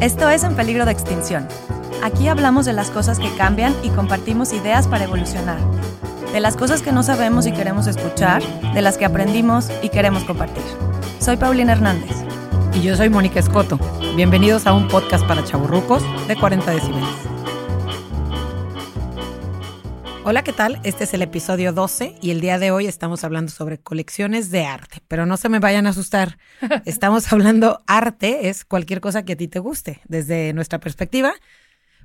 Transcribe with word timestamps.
Esto 0.00 0.28
es 0.28 0.44
En 0.44 0.54
Peligro 0.54 0.84
de 0.84 0.92
Extinción. 0.92 1.48
Aquí 2.04 2.28
hablamos 2.28 2.64
de 2.64 2.72
las 2.72 2.88
cosas 2.88 3.18
que 3.18 3.34
cambian 3.34 3.74
y 3.82 3.88
compartimos 3.88 4.52
ideas 4.52 4.86
para 4.86 5.02
evolucionar. 5.02 5.58
De 6.32 6.38
las 6.38 6.56
cosas 6.56 6.82
que 6.82 6.92
no 6.92 7.02
sabemos 7.02 7.46
y 7.46 7.52
queremos 7.52 7.88
escuchar, 7.88 8.40
de 8.74 8.80
las 8.80 8.96
que 8.96 9.04
aprendimos 9.04 9.72
y 9.82 9.88
queremos 9.88 10.22
compartir. 10.22 10.62
Soy 11.18 11.36
Paulina 11.36 11.72
Hernández. 11.72 12.16
Y 12.74 12.82
yo 12.82 12.96
soy 12.96 13.10
Mónica 13.10 13.40
Escoto. 13.40 13.80
Bienvenidos 14.14 14.68
a 14.68 14.72
un 14.72 14.86
podcast 14.86 15.26
para 15.26 15.44
chaburrucos 15.44 16.04
de 16.28 16.36
40 16.36 16.70
decibeles. 16.70 17.37
Hola, 20.30 20.44
¿qué 20.44 20.52
tal? 20.52 20.78
Este 20.84 21.04
es 21.04 21.14
el 21.14 21.22
episodio 21.22 21.72
12 21.72 22.16
y 22.20 22.32
el 22.32 22.42
día 22.42 22.58
de 22.58 22.70
hoy 22.70 22.86
estamos 22.86 23.24
hablando 23.24 23.50
sobre 23.50 23.78
colecciones 23.78 24.50
de 24.50 24.66
arte, 24.66 25.00
pero 25.08 25.24
no 25.24 25.38
se 25.38 25.48
me 25.48 25.58
vayan 25.58 25.86
a 25.86 25.88
asustar. 25.88 26.36
Estamos 26.84 27.32
hablando 27.32 27.82
arte, 27.86 28.50
es 28.50 28.66
cualquier 28.66 29.00
cosa 29.00 29.24
que 29.24 29.32
a 29.32 29.36
ti 29.36 29.48
te 29.48 29.58
guste, 29.58 30.02
desde 30.06 30.52
nuestra 30.52 30.80
perspectiva, 30.80 31.32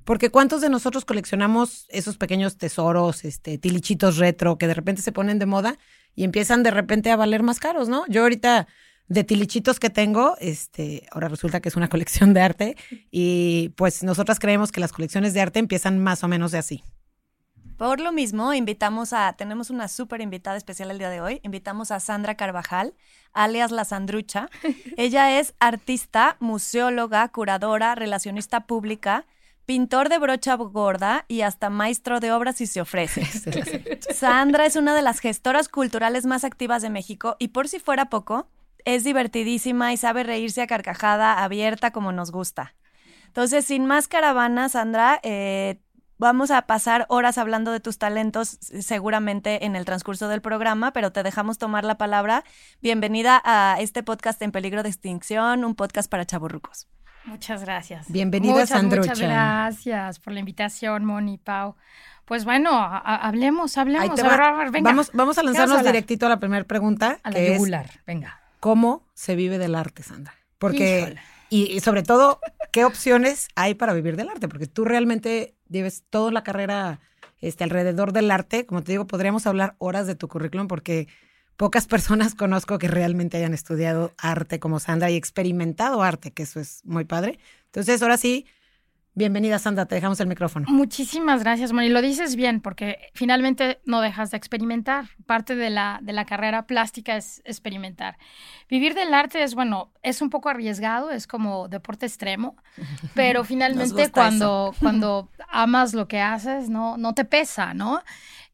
porque 0.06 0.30
¿cuántos 0.30 0.62
de 0.62 0.70
nosotros 0.70 1.04
coleccionamos 1.04 1.86
esos 1.90 2.16
pequeños 2.16 2.56
tesoros, 2.56 3.26
este, 3.26 3.58
tilichitos 3.58 4.16
retro 4.16 4.58
que 4.58 4.68
de 4.68 4.74
repente 4.74 5.02
se 5.02 5.12
ponen 5.12 5.38
de 5.38 5.46
moda 5.46 5.78
y 6.16 6.24
empiezan 6.24 6.64
de 6.64 6.72
repente 6.72 7.12
a 7.12 7.18
valer 7.18 7.44
más 7.44 7.60
caros, 7.60 7.90
¿no? 7.90 8.06
Yo 8.08 8.22
ahorita 8.22 8.68
de 9.10 9.24
tilichitos 9.26 9.82
que 9.82 9.90
tengo, 9.90 10.38
este, 10.40 11.08
ahora 11.12 11.28
resulta 11.28 11.60
que 11.60 11.68
es 11.68 11.76
una 11.76 11.90
colección 11.90 12.34
de 12.34 12.40
arte 12.40 12.78
y 13.12 13.74
pues 13.76 14.02
nosotras 14.02 14.40
creemos 14.40 14.72
que 14.72 14.80
las 14.80 14.94
colecciones 14.94 15.34
de 15.34 15.42
arte 15.42 15.60
empiezan 15.60 16.00
más 16.00 16.24
o 16.24 16.30
menos 16.30 16.54
de 16.54 16.60
así. 16.60 16.86
Por 17.78 18.00
lo 18.00 18.12
mismo, 18.12 18.54
invitamos 18.54 19.14
a, 19.14 19.34
tenemos 19.34 19.70
una 19.70 19.88
súper 19.88 20.22
invitada 20.22 20.58
especial 20.58 20.92
el 20.92 21.00
día 21.00 21.10
de 21.10 21.22
hoy, 21.22 21.40
invitamos 21.44 21.92
a 21.92 22.00
Sandra 22.00 22.36
Carvajal, 22.36 22.94
alias 23.34 23.72
La 23.72 23.84
Sandrucha. 23.84 24.50
Ella 24.98 25.40
es 25.40 25.56
artista, 25.60 26.38
museóloga, 26.40 27.28
curadora, 27.30 27.96
relacionista 27.96 28.68
pública, 28.68 29.26
pintor 29.66 30.10
de 30.10 30.20
brocha 30.20 30.56
gorda 30.56 31.26
y 31.28 31.42
hasta 31.42 31.70
maestro 31.70 32.20
de 32.20 32.32
obras 32.32 32.58
si 32.58 32.68
se 32.68 32.82
ofrece. 32.82 33.26
Sandra 34.14 34.66
es 34.66 34.76
una 34.76 34.96
de 34.96 35.02
las 35.02 35.20
gestoras 35.20 35.68
culturales 35.68 36.26
más 36.26 36.44
activas 36.44 36.82
de 36.82 36.90
México 36.90 37.36
y 37.40 37.50
por 37.50 37.68
si 37.68 37.80
fuera 37.80 38.06
poco, 38.06 38.48
es 38.86 39.04
divertidísima 39.04 39.94
y 39.94 39.98
sabe 39.98 40.24
reírse 40.24 40.62
a 40.62 40.68
carcajada 40.68 41.44
abierta 41.44 41.92
como 41.92 42.12
nos 42.12 42.32
gusta. 42.32 42.76
Entonces, 43.28 43.66
sin 43.66 43.86
más 43.86 44.08
caravana, 44.08 44.70
Sandra, 44.70 45.20
eh, 45.24 45.80
Vamos 46.24 46.52
a 46.52 46.62
pasar 46.62 47.06
horas 47.10 47.38
hablando 47.38 47.74
de 47.74 47.82
tus 47.82 47.98
talentos 47.98 48.48
seguramente 48.62 49.66
en 49.66 49.76
el 49.76 49.84
transcurso 49.84 50.30
del 50.30 50.40
programa, 50.42 50.94
pero 50.94 51.12
te 51.12 51.22
dejamos 51.22 51.58
tomar 51.58 51.84
la 51.84 51.98
palabra. 51.98 52.46
Bienvenida 52.82 53.42
a 53.44 53.76
este 53.82 54.04
podcast 54.04 54.42
en 54.42 54.54
peligro 54.54 54.84
de 54.84 54.90
extinción, 54.90 55.66
un 55.66 55.76
podcast 55.76 56.10
para 56.10 56.26
chaburrucos. 56.26 56.88
Muchas 57.26 57.66
gracias. 57.66 58.10
Bienvenida, 58.10 58.54
muchas, 58.54 58.84
Muchas 58.84 59.20
gracias 59.20 60.20
por 60.20 60.32
la 60.32 60.40
invitación, 60.40 61.04
Moni, 61.04 61.40
Pau. 61.40 61.76
Pues 62.24 62.46
bueno, 62.46 62.72
hablemos, 62.72 63.78
hablemos. 63.78 64.18
Vamos, 64.82 65.12
vamos 65.14 65.38
a 65.38 65.44
lanzarnos 65.44 65.84
directito 65.84 66.28
a 66.28 66.30
la 66.30 66.40
primera 66.40 66.64
pregunta. 66.64 67.20
A 67.24 67.32
la 67.32 67.38
regular, 67.38 68.00
venga. 68.08 68.40
¿Cómo 68.62 69.04
se 69.14 69.36
vive 69.36 69.58
del 69.58 69.76
arte, 69.76 70.04
Sandra? 70.04 70.34
Porque, 70.58 71.18
y, 71.50 71.82
sobre 71.82 72.02
todo, 72.02 72.40
¿qué 72.72 72.86
opciones 72.86 73.50
hay 73.56 73.74
para 73.74 73.92
vivir 73.92 74.16
del 74.16 74.30
arte? 74.30 74.48
Porque 74.48 74.68
tú 74.68 74.86
realmente 74.86 75.54
lleves 75.74 76.04
toda 76.10 76.32
la 76.32 76.44
carrera 76.44 77.02
este, 77.42 77.66
alrededor 77.66 78.14
del 78.14 78.32
arte. 78.32 78.66
Como 78.66 78.84
te 78.84 78.94
digo, 78.94 79.06
podríamos 79.06 79.46
hablar 79.46 79.76
horas 79.80 80.08
de 80.08 80.16
tu 80.16 80.30
currículum 80.30 80.68
porque 80.70 81.10
pocas 81.58 81.88
personas 81.94 82.36
conozco 82.36 82.80
que 82.80 82.88
realmente 82.88 83.38
hayan 83.38 83.54
estudiado 83.54 84.14
arte 84.18 84.62
como 84.62 84.80
Sandra 84.80 85.12
y 85.12 85.18
experimentado 85.18 86.02
arte, 86.02 86.32
que 86.32 86.44
eso 86.44 86.62
es 86.62 86.86
muy 86.86 87.04
padre. 87.04 87.40
Entonces, 87.66 88.02
ahora 88.02 88.16
sí, 88.16 88.46
Bienvenida, 89.16 89.60
Sandra, 89.60 89.86
te 89.86 89.94
dejamos 89.94 90.20
el 90.22 90.28
micrófono. 90.28 90.66
Muchísimas 90.70 91.44
gracias, 91.44 91.72
Moni. 91.72 91.90
Lo 91.90 92.02
dices 92.02 92.36
bien, 92.36 92.62
porque 92.62 93.12
finalmente 93.14 93.80
no 93.86 94.02
dejas 94.02 94.32
de 94.32 94.38
experimentar. 94.38 95.06
Parte 95.28 95.56
de 95.56 95.70
la, 95.70 96.00
de 96.02 96.14
la 96.14 96.26
carrera 96.26 96.66
plástica 96.66 97.16
es 97.16 97.44
experimentar. 97.46 98.18
Vivir 98.70 98.96
del 98.96 99.14
arte 99.14 99.44
es, 99.44 99.54
bueno, 99.54 99.92
es 100.02 100.24
un 100.24 100.32
poco 100.32 100.50
arriesgado, 100.50 101.12
es 101.12 101.28
como 101.28 101.68
deporte 101.68 102.08
extremo, 102.08 102.56
pero 103.14 103.44
finalmente 103.44 104.10
cuando, 104.10 104.74
cuando 104.80 105.30
amas 105.48 105.94
lo 105.94 106.08
que 106.08 106.20
haces, 106.20 106.70
no, 106.70 106.98
no 106.98 107.14
te 107.14 107.24
pesa, 107.24 107.76
¿no? 107.76 108.02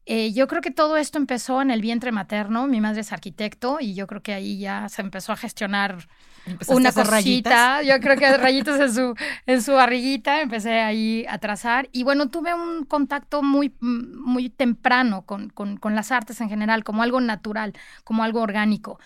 Eh, 0.04 0.32
yo 0.32 0.46
creo 0.46 0.60
que 0.60 0.70
todo 0.70 0.98
esto 0.98 1.16
empezó 1.16 1.62
en 1.62 1.70
el 1.70 1.80
vientre 1.80 2.12
materno. 2.12 2.66
Mi 2.66 2.82
madre 2.82 3.00
es 3.00 3.12
arquitecto 3.12 3.78
y 3.80 3.94
yo 3.94 4.06
creo 4.06 4.22
que 4.22 4.34
ahí 4.34 4.58
ya 4.58 4.90
se 4.90 5.00
empezó 5.00 5.32
a 5.32 5.36
gestionar 5.36 6.08
una 6.68 6.92
cosita, 6.92 7.82
yo 7.82 7.98
creo 8.00 8.16
que 8.16 8.36
rayitas 8.36 8.80
en 8.80 8.94
su, 8.94 9.14
en 9.46 9.62
su 9.62 9.72
barriguita, 9.72 10.40
empecé 10.40 10.80
ahí 10.80 11.24
a 11.28 11.38
trazar. 11.38 11.88
Y 11.92 12.02
bueno, 12.02 12.28
tuve 12.28 12.54
un 12.54 12.84
contacto 12.84 13.42
muy, 13.42 13.74
muy 13.80 14.50
temprano 14.50 15.22
con, 15.22 15.50
con, 15.50 15.76
con 15.76 15.94
las 15.94 16.12
artes 16.12 16.40
en 16.40 16.48
general, 16.48 16.84
como 16.84 17.02
algo 17.02 17.20
natural, 17.20 17.74
como 18.04 18.22
algo 18.22 18.40
orgánico. 18.40 18.98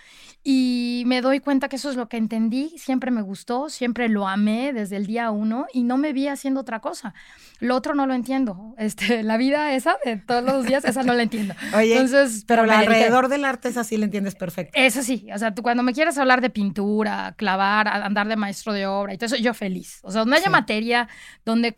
Y 0.47 1.05
me 1.07 1.23
doy 1.23 1.41
cuenta 1.41 1.71
que 1.71 1.77
eso 1.77 1.89
es 1.89 1.97
lo 1.97 2.11
que 2.11 2.19
entendí, 2.19 2.75
siempre 2.77 3.11
me 3.11 3.23
gustó, 3.23 3.71
siempre 3.71 4.11
lo 4.11 4.29
amé 4.29 4.75
desde 4.75 4.97
el 4.97 5.07
día 5.07 5.31
uno 5.31 5.65
y 5.73 5.85
no 5.85 5.97
me 5.97 6.13
vi 6.13 6.29
haciendo 6.29 6.61
otra 6.61 6.81
cosa. 6.81 7.15
Lo 7.61 7.75
otro 7.75 7.95
no 7.95 8.07
lo 8.07 8.13
entiendo. 8.13 8.75
Este, 8.85 9.23
la 9.23 9.39
vida 9.39 9.75
esa 9.75 9.97
de 10.05 10.19
todos 10.19 10.45
los 10.45 10.67
días, 10.67 10.85
esa 10.85 11.03
no 11.03 11.15
la 11.15 11.23
entiendo. 11.23 11.55
Oye, 11.75 11.93
Entonces, 11.93 12.45
pero 12.47 12.63
alrededor 12.63 13.29
del 13.29 13.47
arte 13.47 13.69
es 13.69 13.79
así, 13.79 13.97
la 13.97 14.05
entiendes 14.05 14.35
perfecto. 14.35 14.73
Eso 14.75 15.03
sí, 15.03 15.27
o 15.35 15.39
sea, 15.39 15.55
tú 15.55 15.63
cuando 15.63 15.83
me 15.83 15.95
quieres 15.95 16.19
hablar 16.19 16.43
de 16.43 16.51
pintura, 16.51 17.35
clavar, 17.39 17.89
andar 17.89 18.29
de 18.29 18.37
maestro 18.37 18.75
de 18.75 18.87
obra 18.87 19.15
y 19.15 19.17
todo 19.17 19.27
eso, 19.27 19.37
yo 19.37 19.55
feliz. 19.55 20.01
O 20.03 20.11
sea, 20.11 20.21
donde 20.21 20.37
haya 20.37 20.51
materia 20.51 21.09
donde 21.47 21.75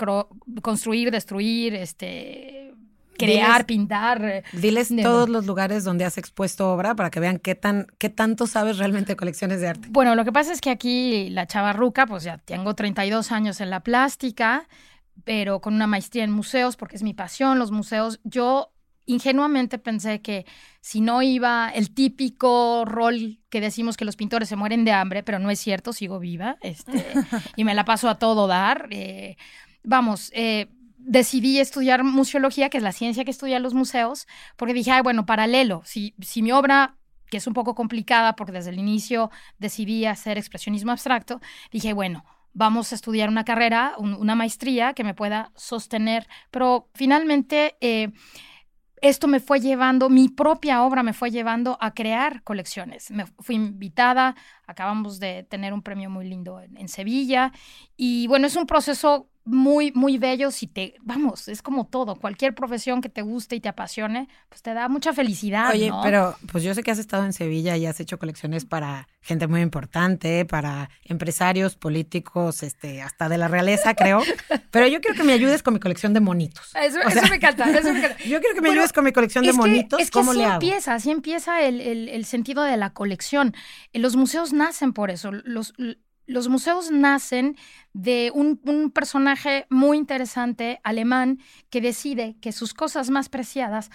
construir, 0.63 1.13
destruir, 1.13 1.75
este 1.75 2.66
crear, 3.17 3.67
pintar. 3.67 4.25
Eh, 4.25 4.45
diles 4.53 4.93
todos 5.03 5.29
los 5.29 5.47
lugares 5.47 5.85
donde 5.85 6.05
has 6.05 6.19
expuesto 6.19 6.71
obra 6.71 6.95
para 6.95 7.11
que 7.11 7.21
vean 7.21 7.39
qué 7.39 7.55
tan 7.55 7.87
qué 7.99 8.09
tanto 8.09 8.47
sabes 8.47 8.79
realmente 8.79 9.13
de 9.13 9.17
colecciones 9.17 9.61
de 9.61 9.69
arte. 9.69 9.89
Bueno, 9.91 10.15
lo 10.15 10.25
que 10.25 10.33
pasa 10.33 10.53
es 10.53 10.61
que 10.61 10.71
aquí 10.71 11.31
la 11.31 11.47
chavarruca, 11.47 12.07
pues 12.07 12.25
ya 12.25 12.39
tengo 12.39 12.75
32 12.75 13.33
años 13.33 13.61
en 13.61 13.71
la 13.71 13.81
plástica, 13.81 14.69
pero 15.25 15.61
con 15.61 15.75
una 15.75 15.87
maestría 15.87 16.25
en 16.25 16.31
museos 16.31 16.77
porque 16.77 16.97
es 16.97 17.03
mi 17.03 17.15
pasión, 17.15 17.59
los 17.59 17.71
museos. 17.71 18.21
Yo 18.25 18.73
ingenuamente 19.07 19.79
pensé 19.79 20.21
que 20.21 20.45
si 20.81 21.01
no 21.01 21.23
iba 21.23 21.71
el 21.71 21.95
típico 21.95 22.85
rol 22.85 23.39
que 23.49 23.61
decimos 23.61 23.97
que 23.97 24.05
los 24.05 24.17
pintores 24.17 24.49
se 24.49 24.57
mueren 24.57 24.85
de 24.85 24.93
hambre, 24.93 25.23
pero 25.23 25.39
no 25.39 25.51
es 25.51 25.61
cierto, 25.61 25.93
sigo 25.93 26.19
viva, 26.19 26.59
este, 26.61 27.07
y 27.57 27.65
me 27.65 27.75
la 27.75 27.85
paso 27.85 28.09
a 28.09 28.19
todo 28.19 28.47
dar. 28.47 28.89
Eh, 28.91 29.37
vamos, 29.83 30.31
eh, 30.35 30.69
decidí 31.07 31.61
estudiar 31.61 32.03
museología, 32.05 32.69
que 32.69 32.79
es 32.79 32.83
la 32.83 32.93
ciencia 32.93 33.25
que 33.25 33.31
estudia 33.31 33.61
los 33.61 33.75
museos, 33.75 34.27
porque 34.57 34.75
dije, 34.75 34.91
ay, 34.91 35.03
bueno, 35.03 35.25
paralelo, 35.25 35.83
si, 35.85 36.15
si 36.21 36.43
mi 36.43 36.53
obra 36.53 36.97
que 37.31 37.39
es 37.39 37.47
un 37.47 37.55
poco 37.55 37.75
complicada 37.75 38.37
porque 38.37 38.53
desde 38.53 38.71
el 38.71 38.79
inicio 38.79 39.31
decidí 39.59 40.05
hacer 40.05 40.39
expresionismo 40.39 40.93
abstracto, 40.93 41.41
dije, 41.73 41.93
bueno, 41.93 42.25
vamos 42.53 42.93
a 42.93 42.95
estudiar 42.95 43.29
una 43.29 43.45
carrera, 43.45 43.95
una 43.99 44.35
maestría 44.35 44.95
que 44.95 45.05
me 45.05 45.15
pueda 45.15 45.51
sostener, 45.57 46.27
pero 46.51 46.89
finalmente 46.95 47.77
eh, 47.81 48.13
esto 49.03 49.29
me 49.29 49.41
fue 49.41 49.61
llevando, 49.61 50.09
mi 50.09 50.29
propia 50.29 50.83
obra 50.83 51.03
me 51.03 51.13
fue 51.13 51.31
llevando 51.31 51.77
a 51.81 51.93
crear 51.93 52.43
colecciones. 52.45 53.11
Me 53.11 53.27
fui 53.27 53.57
invitada, 53.57 54.37
acabamos 54.67 55.19
de 55.19 55.43
tener 55.43 55.75
un 55.75 55.83
premio 55.83 56.09
muy 56.09 56.29
lindo 56.29 56.61
en 56.61 56.89
Sevilla 56.89 57.53
y 57.97 58.27
bueno, 58.29 58.47
es 58.47 58.57
un 58.57 58.67
proceso 58.67 59.29
muy, 59.47 59.93
muy 59.93 60.19
bellos 60.19 60.63
y 60.65 60.67
te, 60.67 60.97
vamos, 61.03 61.47
es 61.47 61.63
como 61.63 61.87
todo, 61.87 62.17
cualquier 62.17 62.55
profesión 62.55 63.01
que 63.01 63.09
te 63.09 63.23
guste 63.23 63.55
y 63.55 63.61
te 63.61 63.69
apasione, 63.69 64.29
pues 64.49 64.61
te 64.61 64.75
da 64.75 64.89
mucha 64.89 65.13
felicidad. 65.13 65.71
Oye, 65.71 65.91
pero 66.03 66.37
pues 66.51 66.65
yo 66.65 66.75
sé 66.75 66.83
que 66.83 66.91
has 66.91 66.99
estado 66.99 67.25
en 67.25 67.33
Sevilla 67.33 67.77
y 67.77 67.87
has 67.87 68.01
hecho 68.01 68.19
colecciones 68.19 68.65
para 68.65 69.07
gente 69.23 69.47
muy 69.47 69.61
importante, 69.61 70.45
para 70.45 70.91
empresarios, 71.05 71.77
políticos, 71.77 72.65
este, 72.65 73.03
hasta 73.03 73.29
de 73.29 73.39
la 73.39 73.47
realeza, 73.47 73.95
creo. 73.95 74.21
pero 74.73 74.89
yo 74.89 75.01
quiero 75.01 75.17
que 75.17 75.25
me 75.25 75.33
ayudes 75.33 75.63
con 75.63 75.75
mi 75.75 75.81
colección 75.81 76.13
de 76.13 76.21
monitos. 76.21 76.75
Eso, 76.75 76.99
me 77.29 77.37
encanta, 77.37 77.71
eso 77.71 77.93
me 77.93 77.99
encanta. 78.05 78.19
Yo 78.25 78.41
quiero 78.41 78.55
que 78.55 78.61
me 78.61 78.71
ayudes 78.71 78.93
con 78.93 79.05
mi 79.05 79.13
colección 79.13 79.45
de 79.45 79.53
monitos. 79.53 80.01
es 80.01 80.11
que 80.11 80.19
¿Cómo 80.19 80.33
así 80.33 80.39
le 80.39 80.45
hago? 80.45 80.55
empieza, 80.55 80.95
así 80.95 81.11
empieza 81.11 81.63
el, 81.63 81.81
el, 81.81 82.09
el, 82.09 82.25
sentido 82.25 82.65
de 82.65 82.77
la 82.77 82.91
colección. 82.91 83.55
Los 83.93 84.17
museos 84.17 84.53
nacen 84.53 84.93
por 84.93 85.11
eso. 85.11 85.31
Los, 85.31 85.73
los 86.27 86.49
museos 86.49 86.91
nacen 86.91 87.57
de 87.93 88.31
un, 88.35 88.91
personaje 88.91 89.67
muy 89.71 89.97
interesante 89.97 90.81
alemán 90.83 91.39
que 91.71 91.81
decide 91.81 92.37
que 92.41 92.53
sus 92.53 92.75
cosas 92.75 93.11
más 93.11 93.29
preciadas 93.29 93.91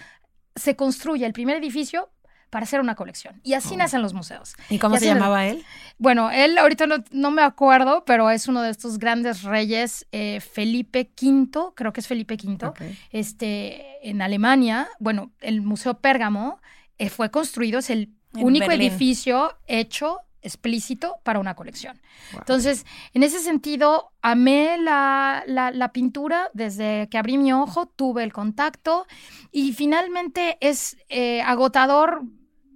se 0.56 0.76
construye 0.76 1.24
el 1.24 1.32
primer 1.32 1.56
edificio 1.56 2.10
para 2.50 2.64
hacer 2.64 2.80
una 2.80 2.94
colección. 2.94 3.40
Y 3.42 3.54
así 3.54 3.74
oh. 3.74 3.78
nacen 3.78 4.02
los 4.02 4.12
museos. 4.12 4.54
¿Y 4.68 4.78
cómo 4.78 4.98
se 4.98 5.06
llamaba 5.06 5.46
él? 5.46 5.64
Bueno, 5.96 6.30
él 6.30 6.58
ahorita 6.58 6.86
no, 7.10 7.30
me 7.30 7.42
acuerdo, 7.42 8.04
pero 8.04 8.28
es 8.28 8.46
uno 8.48 8.60
de 8.60 8.70
estos 8.70 8.98
grandes 8.98 9.42
reyes, 9.42 10.06
eh, 10.12 10.40
Felipe 10.40 11.10
V, 11.20 11.72
creo 11.74 11.92
que 11.94 12.00
es 12.00 12.06
Felipe 12.06 12.34
V, 12.34 12.72
este, 13.10 14.06
en 14.06 14.20
Alemania. 14.20 14.88
Bueno, 14.98 15.32
el 15.40 15.62
Museo 15.62 15.94
Pérgamo 15.94 16.60
eh, 16.98 17.08
fue 17.08 17.30
construido, 17.30 17.78
es 17.78 17.88
el 17.88 18.10
único 18.34 18.70
edificio 18.70 19.56
hecho 19.66 20.20
explícito 20.42 21.16
para 21.22 21.38
una 21.38 21.54
colección. 21.54 22.00
Entonces, 22.36 22.84
en 23.14 23.22
ese 23.22 23.40
sentido, 23.40 24.12
amé 24.20 24.76
la, 24.78 25.44
la, 25.46 25.92
pintura 25.92 26.50
desde 26.52 27.08
que 27.08 27.18
abrí 27.18 27.38
mi 27.38 27.52
ojo, 27.52 27.86
tuve 27.86 28.22
el 28.24 28.32
contacto 28.32 29.06
y 29.50 29.72
finalmente 29.72 30.58
es 30.60 30.96
eh, 31.08 31.42
agotador 31.42 32.22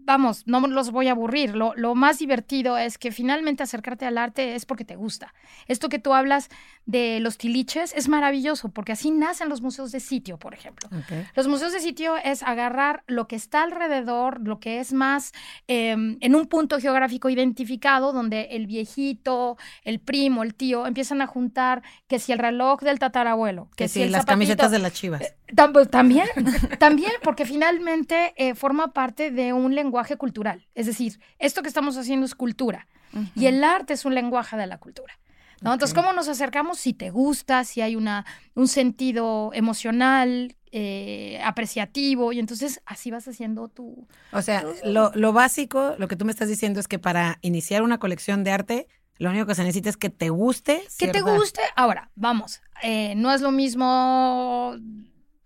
vamos, 0.07 0.45
no 0.47 0.61
los 0.61 0.91
voy 0.91 1.09
a 1.09 1.11
aburrir. 1.11 1.55
Lo, 1.55 1.95
más 1.95 2.19
divertido 2.19 2.79
es 2.79 2.97
que 2.97 3.11
finalmente 3.13 3.63
acercarte 3.63 4.07
al 4.07 4.17
arte 4.17 4.55
es 4.55 4.65
porque 4.65 4.85
te 4.85 4.97
gusta. 4.97 5.35
Esto 5.67 5.89
que 5.89 5.99
tú 5.99 6.15
hablas 6.15 6.49
de 6.87 7.19
los 7.21 7.37
tiliches 7.37 7.93
es 7.95 8.09
maravilloso 8.09 8.69
porque 8.69 8.93
así 8.93 9.11
nacen 9.11 9.49
los 9.49 9.61
museos 9.61 9.91
de 9.93 10.01
sitio, 10.01 10.39
por 10.39 10.55
ejemplo. 10.55 10.89
Los 11.35 11.49
museos 11.49 11.73
de 11.73 11.81
sitio 11.81 12.17
es 12.17 12.43
agarrar 12.43 13.03
lo 13.09 13.27
que 13.27 13.37
está 13.37 13.65
alrededor, 13.65 14.41
lo 14.41 14.61
que 14.61 14.79
es 14.79 14.93
más 14.93 15.33
em, 15.67 16.17
en 16.21 16.35
un 16.37 16.47
punto 16.47 16.79
geográfico 16.79 17.29
identificado 17.29 18.13
donde 18.13 18.49
el 18.53 18.67
viejito, 18.67 19.59
el 19.83 19.99
primo, 19.99 20.45
el 20.45 20.55
tío 20.55 20.87
empiezan 20.87 21.21
a 21.21 21.27
juntar 21.27 21.83
que 22.07 22.21
si 22.21 22.33
el 22.33 22.39
reloj 22.39 22.81
del 22.81 23.01
tatarabuelo, 23.01 23.69
que, 23.77 23.89
si, 23.89 24.09
las 24.09 24.25
camisetas 24.25 24.71
de 24.71 24.79
las 24.79 24.93
chivas. 24.93 25.23
Eh, 25.23 25.35
pues, 25.73 25.91
también, 25.91 26.29
también, 26.79 27.13
porque 27.23 27.45
finalmente 27.45 28.35
eh, 28.37 28.55
forma 28.55 28.93
parte 28.93 29.33
de 29.33 29.53
un 29.53 29.75
lenguaje 29.75 29.96
cultural. 30.17 30.67
Es 30.75 30.87
decir, 30.87 31.21
esto 31.39 31.63
que 31.63 31.69
estamos 31.69 31.97
haciendo 31.97 32.27
es 32.27 32.35
cultura 32.35 32.87
y 33.35 33.47
el 33.47 33.65
arte 33.65 33.95
es 33.95 34.05
un 34.05 34.15
lenguaje 34.15 34.57
de 34.57 34.67
la 34.67 34.79
cultura. 34.79 35.19
¿no? 35.63 35.73
Entonces, 35.73 35.95
¿cómo 35.95 36.13
nos 36.13 36.29
acercamos? 36.29 36.79
Si 36.79 36.93
te 36.93 37.11
gusta, 37.11 37.65
si 37.65 37.81
hay 37.81 37.97
una, 37.97 38.27
un 38.55 38.69
sentido 38.69 39.51
emocional, 39.55 40.55
eh, 40.71 41.41
apreciativo, 41.43 42.33
y 42.33 42.39
entonces 42.39 42.83
así 42.85 43.11
vas 43.11 43.27
haciendo 43.27 43.69
tu... 43.69 44.07
O 44.33 44.43
sea, 44.43 44.65
lo, 44.85 45.13
lo 45.15 45.33
básico, 45.33 45.95
lo 45.99 46.09
que 46.09 46.17
tú 46.17 46.27
me 46.27 46.33
estás 46.33 46.49
diciendo 46.49 46.79
es 46.79 46.89
que 46.89 46.99
para 46.99 47.39
iniciar 47.41 47.83
una 47.83 47.99
colección 47.99 48.45
de 48.45 48.51
arte, 48.51 48.87
lo 49.19 49.31
único 49.31 49.47
que 49.47 49.55
se 49.55 49.63
necesita 49.63 49.89
es 49.89 49.97
que 49.97 50.11
te 50.11 50.29
guste. 50.29 50.83
Que 50.99 51.09
te 51.09 51.23
guste. 51.23 51.63
Ahora, 51.75 52.11
vamos, 52.15 52.61
eh, 52.83 53.15
no 53.17 53.33
es 53.33 53.41
lo 53.41 53.51
mismo 53.51 54.77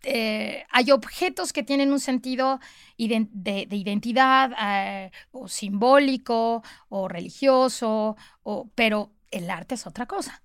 eh, 0.02 0.64
hay 0.70 0.90
objetos 0.90 1.52
que 1.52 1.62
tienen 1.62 1.92
un 1.92 2.00
sentido 2.00 2.60
de, 2.96 3.66
identidad 3.70 4.52
eh, 4.60 5.10
o 5.30 5.48
simbólico 5.48 6.62
o 6.88 7.08
religioso, 7.08 8.16
o, 8.42 8.68
pero 8.74 9.12
el 9.30 9.50
arte 9.50 9.74
es 9.74 9.86
otra 9.86 10.06
cosa. 10.06 10.42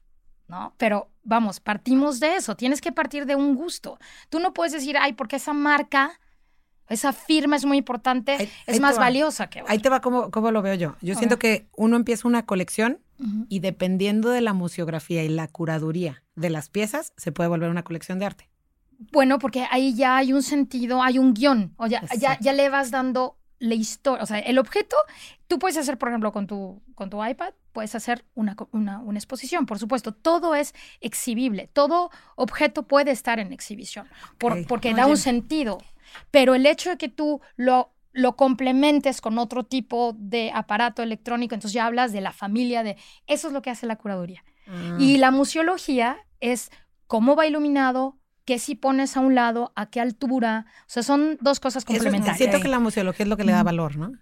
¿No? 0.48 0.76
Pero 0.78 1.10
vamos, 1.24 1.60
partimos 1.60 2.20
de 2.20 2.36
eso. 2.36 2.56
Tienes 2.56 2.80
que 2.80 2.92
partir 2.92 3.26
de 3.26 3.36
un 3.36 3.56
gusto. 3.56 3.98
Tú 4.30 4.40
no 4.40 4.54
puedes 4.54 4.74
decir, 4.74 4.96
ay, 4.96 5.14
porque 5.14 5.38
esa 5.38 5.54
marca, 5.54 6.20
esa 6.88 7.14
firma 7.14 7.56
es 7.56 7.66
muy 7.66 7.80
importante, 7.80 8.52
es 8.68 8.80
más 8.80 9.00
valiosa 9.00 9.50
que 9.50 9.64
otra. 9.64 9.74
Ahí 9.74 9.80
te 9.80 9.90
va 9.90 10.02
como, 10.02 10.30
lo 10.52 10.62
veo 10.62 10.76
yo. 10.76 10.98
Yo 11.02 11.16
siento 11.16 11.40
que 11.40 11.68
uno 11.76 11.96
empieza 11.96 12.28
una 12.28 12.46
colección 12.46 13.00
y 13.50 13.60
dependiendo 13.60 14.30
de 14.30 14.42
la 14.42 14.54
museografía 14.54 15.24
y 15.24 15.30
la 15.30 15.48
curaduría 15.48 16.24
de 16.36 16.52
las 16.52 16.70
piezas, 16.70 17.14
se 17.18 17.32
puede 17.32 17.50
volver 17.50 17.72
una 17.72 17.84
colección 17.84 18.20
de 18.20 18.26
arte. 18.26 18.50
Bueno, 19.12 19.40
porque 19.40 19.66
ahí 19.70 19.94
ya 19.96 20.18
hay 20.18 20.34
un 20.34 20.44
sentido, 20.44 21.02
hay 21.02 21.18
un 21.18 21.34
guion, 21.34 21.74
o 21.78 21.88
ya, 21.88 22.02
ya, 22.18 22.54
le 22.54 22.70
vas 22.70 22.92
dando 22.92 23.38
la 23.60 23.76
historia, 23.76 24.24
o 24.24 24.26
sea, 24.26 24.40
el 24.40 24.58
objeto, 24.58 24.96
tú 25.48 25.60
puedes 25.60 25.78
hacer, 25.78 25.98
por 25.98 26.10
ejemplo, 26.10 26.32
con 26.32 26.48
tu, 26.48 26.82
con 26.94 27.10
tu 27.10 27.24
iPad, 27.24 27.54
puedes 27.72 27.96
hacer 27.96 28.26
una, 28.36 28.56
una, 28.72 29.00
una, 29.00 29.18
exposición, 29.18 29.66
por 29.66 29.80
supuesto, 29.80 30.14
todo 30.14 30.56
es 30.56 30.74
exhibible, 31.00 31.70
todo 31.72 32.10
objeto 32.36 32.84
puede 32.84 33.12
estar 33.12 33.40
en 33.40 33.54
exhibición, 33.54 34.08
porque 34.38 34.94
da 34.94 35.08
un 35.08 35.18
sentido, 35.18 35.80
pero 36.32 36.56
el 36.56 36.66
hecho 36.66 36.90
de 36.90 36.98
que 36.98 37.10
tú 37.10 37.42
lo, 37.56 37.94
lo 38.12 38.36
complementes 38.36 39.22
con 39.22 39.38
otro 39.38 39.64
tipo 39.64 40.16
de 40.18 40.52
aparato 40.54 41.04
electrónico, 41.04 41.54
entonces 41.54 41.74
ya 41.74 41.86
hablas 41.86 42.12
de 42.14 42.22
la 42.22 42.32
familia, 42.32 42.84
de 42.84 42.98
eso 43.28 43.48
es 43.48 43.54
lo 43.54 43.62
que 43.62 43.70
hace 43.70 43.86
la 43.86 43.98
curaduría. 43.98 44.44
Ah. 44.68 44.98
Y 45.00 45.18
la 45.18 45.32
museología 45.32 46.18
es 46.40 46.72
cómo 47.08 47.36
va 47.36 47.46
iluminado, 47.46 48.18
qué 48.46 48.60
si 48.60 48.76
pones 48.76 49.18
a 49.18 49.20
un 49.20 49.36
lado, 49.36 49.74
a 49.76 49.90
qué 49.90 50.00
altura. 50.00 50.68
O 50.82 50.86
sea, 50.88 51.04
son 51.04 51.38
dos 51.42 51.60
cosas 51.60 51.84
complementarias. 51.84 52.38
siento 52.38 52.60
que 52.60 52.68
la 52.68 52.80
museología 52.80 53.24
es 53.24 53.30
lo 53.30 53.38
que 53.38 53.44
le 53.44 53.52
da 53.52 53.64
valor, 53.64 53.98
¿no? 53.98 54.14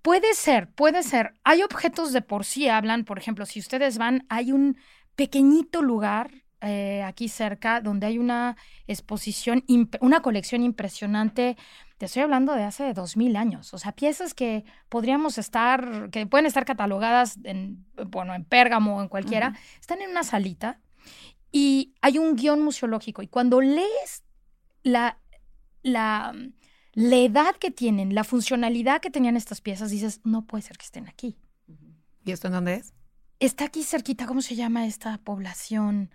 Puede 0.00 0.34
ser, 0.34 0.68
puede 0.70 1.02
ser. 1.04 1.34
Hay 1.44 1.62
objetos 1.62 2.12
de 2.12 2.22
por 2.22 2.44
sí 2.44 2.68
hablan, 2.68 3.04
por 3.04 3.18
ejemplo, 3.18 3.46
si 3.46 3.60
ustedes 3.60 3.98
van, 3.98 4.26
hay 4.28 4.50
un 4.50 4.76
pequeñito 5.14 5.82
lugar 5.82 6.42
eh, 6.60 7.02
aquí 7.02 7.28
cerca 7.28 7.80
donde 7.80 8.06
hay 8.06 8.18
una 8.18 8.56
exposición, 8.86 9.64
una 10.00 10.22
colección 10.22 10.62
impresionante. 10.62 11.56
Te 11.98 12.06
estoy 12.06 12.22
hablando 12.22 12.54
de 12.54 12.64
hace 12.64 12.92
dos 12.94 13.16
mil 13.16 13.36
años, 13.36 13.74
o 13.74 13.78
sea, 13.78 13.92
piezas 13.92 14.32
que 14.34 14.64
podríamos 14.88 15.38
estar, 15.38 16.08
que 16.10 16.26
pueden 16.26 16.46
estar 16.46 16.64
catalogadas 16.64 17.38
en, 17.44 17.84
bueno, 18.06 18.34
en 18.34 18.44
Pérgamo 18.44 18.96
o 18.96 19.02
en 19.02 19.08
cualquiera, 19.08 19.54
están 19.80 20.02
en 20.02 20.10
una 20.10 20.24
salita 20.24 20.80
y 21.52 21.94
hay 22.00 22.18
un 22.18 22.34
guion 22.34 22.62
museológico. 22.62 23.22
Y 23.22 23.28
cuando 23.28 23.60
lees 23.60 24.24
la, 24.82 25.18
la, 25.82 26.34
la 26.94 27.16
edad 27.16 27.54
que 27.56 27.70
tienen, 27.70 28.14
la 28.14 28.24
funcionalidad 28.24 29.00
que 29.02 29.10
tenían 29.10 29.36
estas 29.36 29.60
piezas, 29.60 29.90
dices, 29.90 30.20
no 30.24 30.46
puede 30.46 30.62
ser 30.62 30.78
que 30.78 30.86
estén 30.86 31.08
aquí. 31.08 31.36
¿Y 32.24 32.32
esto 32.32 32.46
en 32.46 32.54
dónde 32.54 32.74
es? 32.76 32.94
Está 33.38 33.66
aquí 33.66 33.84
cerquita, 33.84 34.26
¿cómo 34.26 34.40
se 34.40 34.56
llama 34.56 34.86
esta 34.86 35.18
población? 35.18 36.10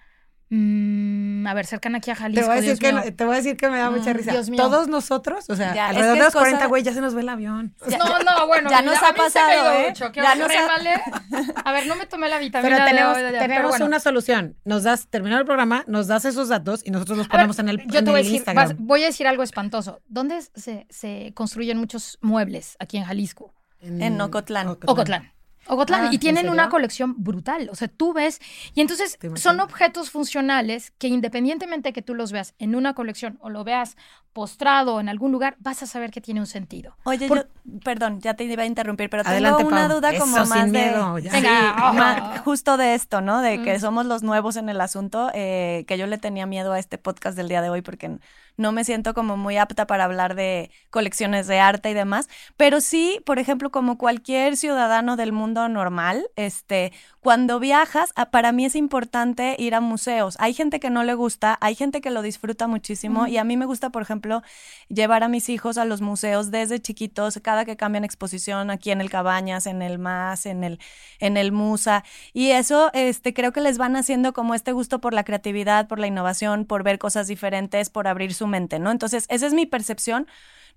Mm, 0.49 1.45
a 1.45 1.53
ver, 1.53 1.65
cercan 1.65 1.95
aquí 1.95 2.09
a 2.09 2.15
Jalisco. 2.15 2.41
Te 2.41 2.47
voy 2.47 2.57
a 2.57 2.61
decir, 2.61 2.79
que, 2.79 3.11
te 3.11 3.25
voy 3.25 3.33
a 3.33 3.37
decir 3.37 3.57
que 3.57 3.69
me 3.69 3.79
da 3.79 3.89
mucha 3.89 4.13
risa. 4.13 4.33
Todos 4.55 4.87
nosotros, 4.87 5.45
o 5.49 5.55
sea, 5.55 5.87
alrededor 5.87 6.17
de 6.17 6.23
los 6.23 6.33
40, 6.33 6.65
güey, 6.67 6.83
ya 6.83 6.93
se 6.93 7.01
nos 7.01 7.13
ve 7.13 7.21
el 7.21 7.29
avión. 7.29 7.75
no, 7.99 8.19
no, 8.19 8.47
bueno. 8.47 8.69
Ya 8.69 8.81
nos 8.81 9.01
ha 9.03 9.13
pasado, 9.13 9.73
¿eh? 9.73 9.93
ya 10.13 10.35
nos 10.35 10.49
ha... 10.49 11.65
A 11.65 11.71
ver, 11.73 11.87
no 11.87 11.95
me 11.95 12.05
tomé 12.05 12.29
la 12.29 12.39
vitamina 12.39 12.77
Pero 12.77 12.85
tenemos, 12.85 13.17
tenemos 13.17 13.79
una 13.81 13.99
solución. 13.99 14.55
Nos 14.63 14.83
das, 14.83 15.07
terminado 15.07 15.41
el 15.41 15.45
programa, 15.45 15.83
nos 15.87 16.07
das 16.07 16.23
esos 16.25 16.47
datos 16.47 16.81
y 16.85 16.91
nosotros 16.91 17.17
los 17.17 17.27
ponemos 17.27 17.59
en 17.59 17.69
el, 17.69 17.85
yo 17.87 18.03
te 18.03 18.09
voy, 18.09 18.21
a 18.21 18.23
decir, 18.23 18.43
voy 18.77 19.03
a 19.03 19.07
decir 19.07 19.27
algo 19.27 19.43
espantoso. 19.43 20.01
¿Dónde 20.07 20.41
se, 20.55 20.87
se 20.89 21.33
construyen 21.33 21.77
muchos 21.77 22.17
muebles 22.21 22.77
aquí 22.79 22.97
en 22.97 23.03
Jalisco? 23.03 23.53
En, 23.79 24.19
Ocotlán. 24.19 24.67
Ocotlán. 24.67 24.91
Ocotlán, 24.91 25.31
ah, 25.69 26.09
y 26.11 26.17
tienen 26.17 26.49
una 26.49 26.69
colección 26.69 27.15
brutal. 27.17 27.69
O 27.71 27.75
sea, 27.75 27.87
tú 27.87 28.13
ves, 28.13 28.39
y 28.73 28.81
entonces 28.81 29.17
son 29.35 29.59
objetos 29.59 30.09
funcionales 30.09 30.91
que 30.97 31.07
independientemente 31.07 31.89
de 31.89 31.93
que 31.93 32.01
tú 32.01 32.15
los 32.15 32.31
veas 32.31 32.53
en 32.59 32.75
una 32.75 32.93
colección 32.93 33.37
o 33.41 33.49
lo 33.49 33.63
veas 33.63 33.97
postrado 34.37 34.99
en 34.99 35.09
algún 35.09 35.31
lugar, 35.31 35.55
vas 35.57 35.81
a 35.81 35.87
saber 35.87 36.11
que 36.11 36.21
tiene 36.21 36.39
un 36.39 36.45
sentido. 36.45 36.95
Oye, 37.05 37.27
yo, 37.27 37.45
perdón, 37.83 38.21
ya 38.21 38.35
te 38.35 38.43
iba 38.43 38.61
a 38.61 38.67
interrumpir, 38.67 39.09
pero 39.09 39.23
tengo 39.23 39.57
una 39.67 39.87
duda 39.87 40.15
como 40.15 40.45
más 40.45 40.71
de... 40.71 40.93
justo 42.45 42.77
de 42.77 42.93
esto, 42.93 43.21
¿no? 43.21 43.41
De 43.41 43.63
que 43.63 43.79
somos 43.79 44.05
los 44.05 44.21
nuevos 44.21 44.55
en 44.55 44.69
el 44.69 44.79
asunto, 44.79 45.31
eh, 45.33 45.85
que 45.87 45.97
yo 45.97 46.05
le 46.05 46.19
tenía 46.19 46.45
miedo 46.45 46.71
a 46.73 46.77
este 46.77 46.99
podcast 46.99 47.35
del 47.35 47.49
día 47.49 47.63
de 47.63 47.71
hoy 47.71 47.81
porque 47.81 48.19
no 48.57 48.71
me 48.71 48.83
siento 48.83 49.15
como 49.15 49.37
muy 49.37 49.57
apta 49.57 49.87
para 49.87 50.03
hablar 50.03 50.35
de 50.35 50.69
colecciones 50.91 51.47
de 51.47 51.59
arte 51.59 51.89
y 51.89 51.93
demás, 51.93 52.27
pero 52.57 52.79
sí, 52.81 53.19
por 53.25 53.39
ejemplo, 53.39 53.71
como 53.71 53.97
cualquier 53.97 54.55
ciudadano 54.55 55.15
del 55.15 55.31
mundo 55.31 55.67
normal, 55.69 56.27
este, 56.35 56.91
cuando 57.21 57.59
viajas, 57.59 58.13
ah, 58.15 58.29
para 58.29 58.51
mí 58.51 58.65
es 58.65 58.75
importante 58.75 59.55
ir 59.59 59.75
a 59.75 59.81
museos. 59.81 60.37
Hay 60.39 60.53
gente 60.53 60.79
que 60.79 60.89
no 60.89 61.03
le 61.03 61.13
gusta, 61.13 61.57
hay 61.61 61.75
gente 61.75 62.01
que 62.01 62.09
lo 62.09 62.21
disfruta 62.21 62.67
muchísimo 62.67 63.27
y 63.27 63.37
a 63.37 63.43
mí 63.43 63.57
me 63.57 63.65
gusta, 63.65 63.89
por 63.89 64.01
ejemplo, 64.01 64.26
llevar 64.89 65.23
a 65.23 65.27
mis 65.27 65.49
hijos 65.49 65.77
a 65.77 65.85
los 65.85 66.01
museos 66.01 66.51
desde 66.51 66.79
chiquitos, 66.79 67.39
cada 67.43 67.65
que 67.65 67.77
cambian 67.77 68.03
exposición 68.03 68.69
aquí 68.69 68.91
en 68.91 69.01
el 69.01 69.09
Cabañas, 69.09 69.67
en 69.67 69.81
el 69.81 69.99
MAS, 69.99 70.45
en 70.45 70.63
el 70.63 70.79
en 71.19 71.37
el 71.37 71.51
Musa 71.51 72.03
y 72.33 72.51
eso 72.51 72.91
este 72.93 73.33
creo 73.33 73.51
que 73.51 73.61
les 73.61 73.77
van 73.77 73.95
haciendo 73.95 74.33
como 74.33 74.53
este 74.53 74.71
gusto 74.71 74.99
por 74.99 75.13
la 75.13 75.23
creatividad, 75.23 75.87
por 75.87 75.99
la 75.99 76.07
innovación, 76.07 76.65
por 76.65 76.83
ver 76.83 76.99
cosas 76.99 77.27
diferentes, 77.27 77.89
por 77.89 78.07
abrir 78.07 78.33
su 78.33 78.47
mente, 78.47 78.79
¿no? 78.79 78.91
Entonces, 78.91 79.25
esa 79.29 79.47
es 79.47 79.53
mi 79.53 79.65
percepción. 79.65 80.27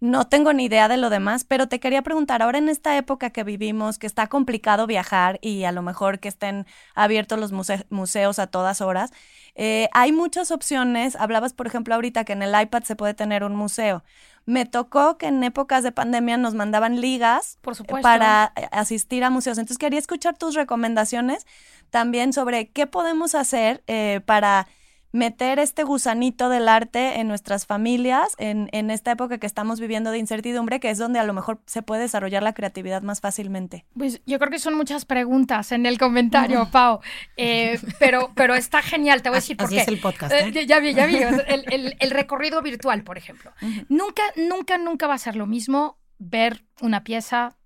No 0.00 0.26
tengo 0.26 0.54
ni 0.54 0.64
idea 0.64 0.88
de 0.88 0.96
lo 0.96 1.10
demás, 1.10 1.44
pero 1.44 1.68
te 1.68 1.78
quería 1.78 2.00
preguntar, 2.00 2.40
ahora 2.40 2.56
en 2.56 2.70
esta 2.70 2.96
época 2.96 3.28
que 3.28 3.44
vivimos, 3.44 3.98
que 3.98 4.06
está 4.06 4.28
complicado 4.28 4.86
viajar 4.86 5.38
y 5.42 5.64
a 5.64 5.72
lo 5.72 5.82
mejor 5.82 6.20
que 6.20 6.28
estén 6.28 6.66
abiertos 6.94 7.38
los 7.38 7.52
museos 7.90 8.38
a 8.38 8.46
todas 8.46 8.80
horas, 8.80 9.12
eh, 9.54 9.90
hay 9.92 10.12
muchas 10.12 10.50
opciones. 10.52 11.16
Hablabas, 11.16 11.52
por 11.52 11.66
ejemplo, 11.66 11.94
ahorita 11.94 12.24
que 12.24 12.32
en 12.32 12.42
el 12.42 12.58
iPad 12.58 12.82
se 12.84 12.96
puede 12.96 13.12
tener 13.12 13.44
un 13.44 13.54
museo. 13.54 14.02
Me 14.46 14.64
tocó 14.64 15.18
que 15.18 15.26
en 15.26 15.44
épocas 15.44 15.82
de 15.82 15.92
pandemia 15.92 16.38
nos 16.38 16.54
mandaban 16.54 16.98
ligas 17.02 17.58
por 17.60 17.76
supuesto. 17.76 18.02
para 18.02 18.54
eh, 18.56 18.68
asistir 18.72 19.22
a 19.22 19.28
museos. 19.28 19.58
Entonces 19.58 19.76
quería 19.76 19.98
escuchar 19.98 20.38
tus 20.38 20.54
recomendaciones 20.54 21.46
también 21.90 22.32
sobre 22.32 22.70
qué 22.70 22.86
podemos 22.86 23.34
hacer 23.34 23.82
eh, 23.86 24.22
para 24.24 24.66
meter 25.12 25.58
este 25.58 25.82
gusanito 25.82 26.48
del 26.48 26.68
arte 26.68 27.20
en 27.20 27.28
nuestras 27.28 27.66
familias 27.66 28.34
en, 28.38 28.68
en, 28.72 28.90
esta 28.90 29.12
época 29.12 29.38
que 29.38 29.46
estamos 29.46 29.80
viviendo 29.80 30.10
de 30.10 30.18
incertidumbre, 30.18 30.78
que 30.78 30.90
es 30.90 30.98
donde 30.98 31.18
a 31.18 31.24
lo 31.24 31.32
mejor 31.32 31.60
se 31.66 31.82
puede 31.82 32.02
desarrollar 32.02 32.42
la 32.42 32.52
creatividad 32.52 33.02
más 33.02 33.20
fácilmente? 33.20 33.84
Pues 33.96 34.22
yo 34.26 34.38
creo 34.38 34.50
que 34.50 34.58
son 34.58 34.74
muchas 34.74 35.04
preguntas 35.04 35.72
en 35.72 35.86
el 35.86 35.98
comentario, 35.98 36.68
Pau, 36.70 37.00
eh, 37.36 37.80
pero, 37.98 38.32
pero 38.34 38.54
está 38.54 38.82
genial, 38.82 39.22
te 39.22 39.30
voy 39.30 39.36
a 39.36 39.40
decir 39.40 39.56
por 39.56 39.68
qué. 39.68 39.80
es 39.80 39.88
el 39.88 39.98
podcast. 39.98 40.32
Eh, 40.32 40.52
¿eh? 40.54 40.66
ya 40.66 40.78
vi, 40.78 40.94
ya 40.94 41.06
vi, 41.06 41.16
el, 41.16 41.64
el, 41.70 41.96
el, 41.98 42.10
recorrido 42.10 42.62
virtual, 42.62 43.02
por 43.02 43.18
ejemplo. 43.18 43.52
Nunca, 43.88 44.22
nunca, 44.36 44.78
nunca 44.78 45.06
va 45.06 45.14
a 45.14 45.18
ser 45.18 45.36
lo 45.36 45.46
mismo 45.46 45.98
ver 46.18 46.64
una 46.80 47.02
pieza 47.02 47.56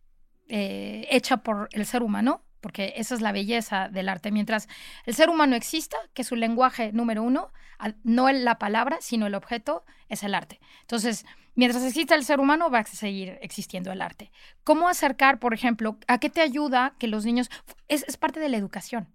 hecha 0.47 1.39
por 1.39 1.69
el 1.73 1.87
ser 1.87 2.03
humano, 2.03 2.44
porque 2.64 2.94
esa 2.97 3.14
es 3.14 3.21
la 3.21 3.30
belleza 3.30 3.90
del 3.90 4.09
arte. 4.09 4.30
Mientras 4.30 4.68
el 5.04 5.14
ser 5.14 5.28
humano 5.28 5.54
exista, 5.54 5.99
que 6.14 6.25
su 6.25 6.35
lenguaje 6.35 6.92
número 6.94 7.23
uno, 7.23 7.52
no 8.04 8.33
la 8.33 8.59
palabra, 8.59 8.97
sino 9.02 9.26
el 9.26 9.35
objeto, 9.35 9.85
es 10.09 10.23
el 10.23 10.35
arte. 10.35 10.61
Entonces, 10.80 11.26
mientras 11.54 11.85
exista 11.85 12.14
el 12.14 12.25
ser 12.25 12.40
humano, 12.40 12.71
va 12.71 12.78
a 12.78 12.85
seguir 12.87 13.38
existiendo 13.42 13.92
el 13.92 14.00
arte. 14.00 14.30
¿Cómo 14.64 14.88
acercar, 14.88 15.40
por 15.40 15.52
ejemplo, 15.52 15.99
a 16.09 16.16
qué 16.16 16.30
te 16.30 16.40
ayuda 16.40 16.94
que 16.99 17.06
los 17.06 17.26
niños... 17.26 17.50
Es, 17.88 18.16
parte 18.16 18.40
de 18.40 18.49
la 18.49 18.56
educación. 18.56 19.09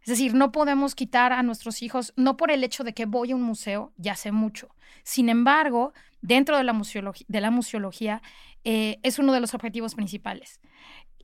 Es 0.00 0.08
decir, 0.08 0.34
no 0.34 0.50
podemos 0.50 0.96
quitar 0.96 1.32
a 1.32 1.44
nuestros 1.44 1.82
hijos, 1.82 2.12
no 2.16 2.36
por 2.36 2.50
el 2.50 2.64
hecho 2.64 2.82
de 2.82 2.94
que 2.94 3.06
voy 3.06 3.30
a 3.30 3.36
un 3.36 3.42
museo, 3.42 3.92
ya 3.96 4.16
sé 4.16 4.32
mucho. 4.32 4.74
Sin 5.04 5.28
embargo, 5.28 5.92
dentro 6.20 6.56
de 6.56 6.64
la 6.64 6.72
museología, 6.72 7.26
de 7.28 7.40
la 7.40 7.52
museología 7.52 8.22
eh, 8.64 8.98
es 9.04 9.20
uno 9.20 9.32
de 9.32 9.38
los 9.38 9.54
objetivos 9.54 9.94
principales. 9.94 10.58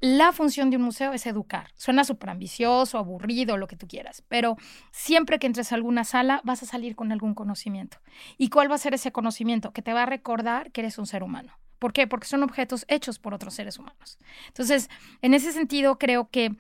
La 0.07 0.33
función 0.33 0.69
de 0.69 0.77
un 0.77 0.83
museo 0.83 1.15
es 1.15 1.25
educar. 1.25 1.71
Suena 1.77 2.05
súper 2.05 2.29
ambicioso, 2.29 2.99
aburrido, 2.99 3.57
lo 3.57 3.67
que 3.67 3.77
tú 3.79 3.89
quieras, 3.89 4.23
pero 4.29 4.59
siempre 4.93 5.39
que 5.39 5.47
entres 5.47 5.73
a 5.73 5.77
alguna 5.77 6.05
sala 6.05 6.43
vas 6.45 6.63
a 6.63 6.67
salir 6.67 6.95
con 6.95 7.11
algún 7.11 7.33
conocimiento. 7.33 7.97
¿Y 8.37 8.51
cuál 8.51 8.71
va 8.71 8.75
a 8.75 8.79
ser 8.79 8.93
ese 8.93 9.13
conocimiento? 9.13 9.73
Que 9.73 9.81
te 9.81 9.95
va 9.95 10.03
a 10.03 10.07
recordar 10.07 10.73
que 10.73 10.83
eres 10.83 10.99
un 10.99 11.07
ser 11.07 11.23
humano. 11.23 11.59
¿Por 11.79 11.95
qué? 11.95 12.07
Porque 12.07 12.27
son 12.27 12.43
objetos 12.43 12.85
hechos 12.89 13.19
por 13.19 13.33
otros 13.33 13.55
seres 13.55 13.79
humanos. 13.79 14.19
Entonces, 14.49 14.91
en 15.23 15.33
ese 15.33 15.53
sentido, 15.53 15.97
creo 15.97 16.29
que 16.29 16.55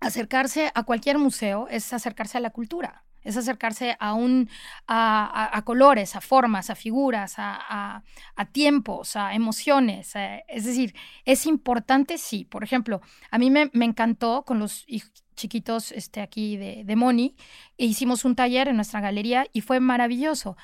acercarse 0.00 0.70
a 0.74 0.82
cualquier 0.82 1.16
museo 1.16 1.68
es 1.70 1.90
acercarse 1.94 2.36
a 2.36 2.42
la 2.42 2.50
cultura 2.50 3.02
es 3.22 3.36
acercarse 3.36 3.96
a, 4.00 4.14
un, 4.14 4.48
a, 4.86 5.62
colores, 5.64 6.16
a 6.16 6.20
formas, 6.20 6.70
a 6.70 6.74
figuras, 6.74 7.34
a, 7.36 8.02
tiempos, 8.52 9.16
a 9.16 9.34
emociones. 9.34 10.14
Eh, 10.16 10.44
es 10.48 10.64
decir, 10.64 10.94
es 11.24 11.46
importante, 11.46 12.18
sí. 12.18 12.44
Por 12.44 12.64
ejemplo, 12.64 13.00
a 13.30 13.38
mí 13.38 13.50
me, 13.50 13.70
encantó 13.72 14.44
con 14.44 14.58
los 14.58 14.86
chiquitos 15.34 15.92
este, 15.92 16.20
aquí 16.20 16.56
de, 16.56 16.84
de 16.84 16.96
Moni, 16.96 17.36
e 17.76 17.86
hicimos 17.86 18.24
un 18.24 18.34
taller 18.34 18.68
en 18.68 18.76
nuestra 18.76 19.00
galería 19.00 19.46
y 19.52 19.60
fue 19.60 19.80
maravilloso. 19.80 20.56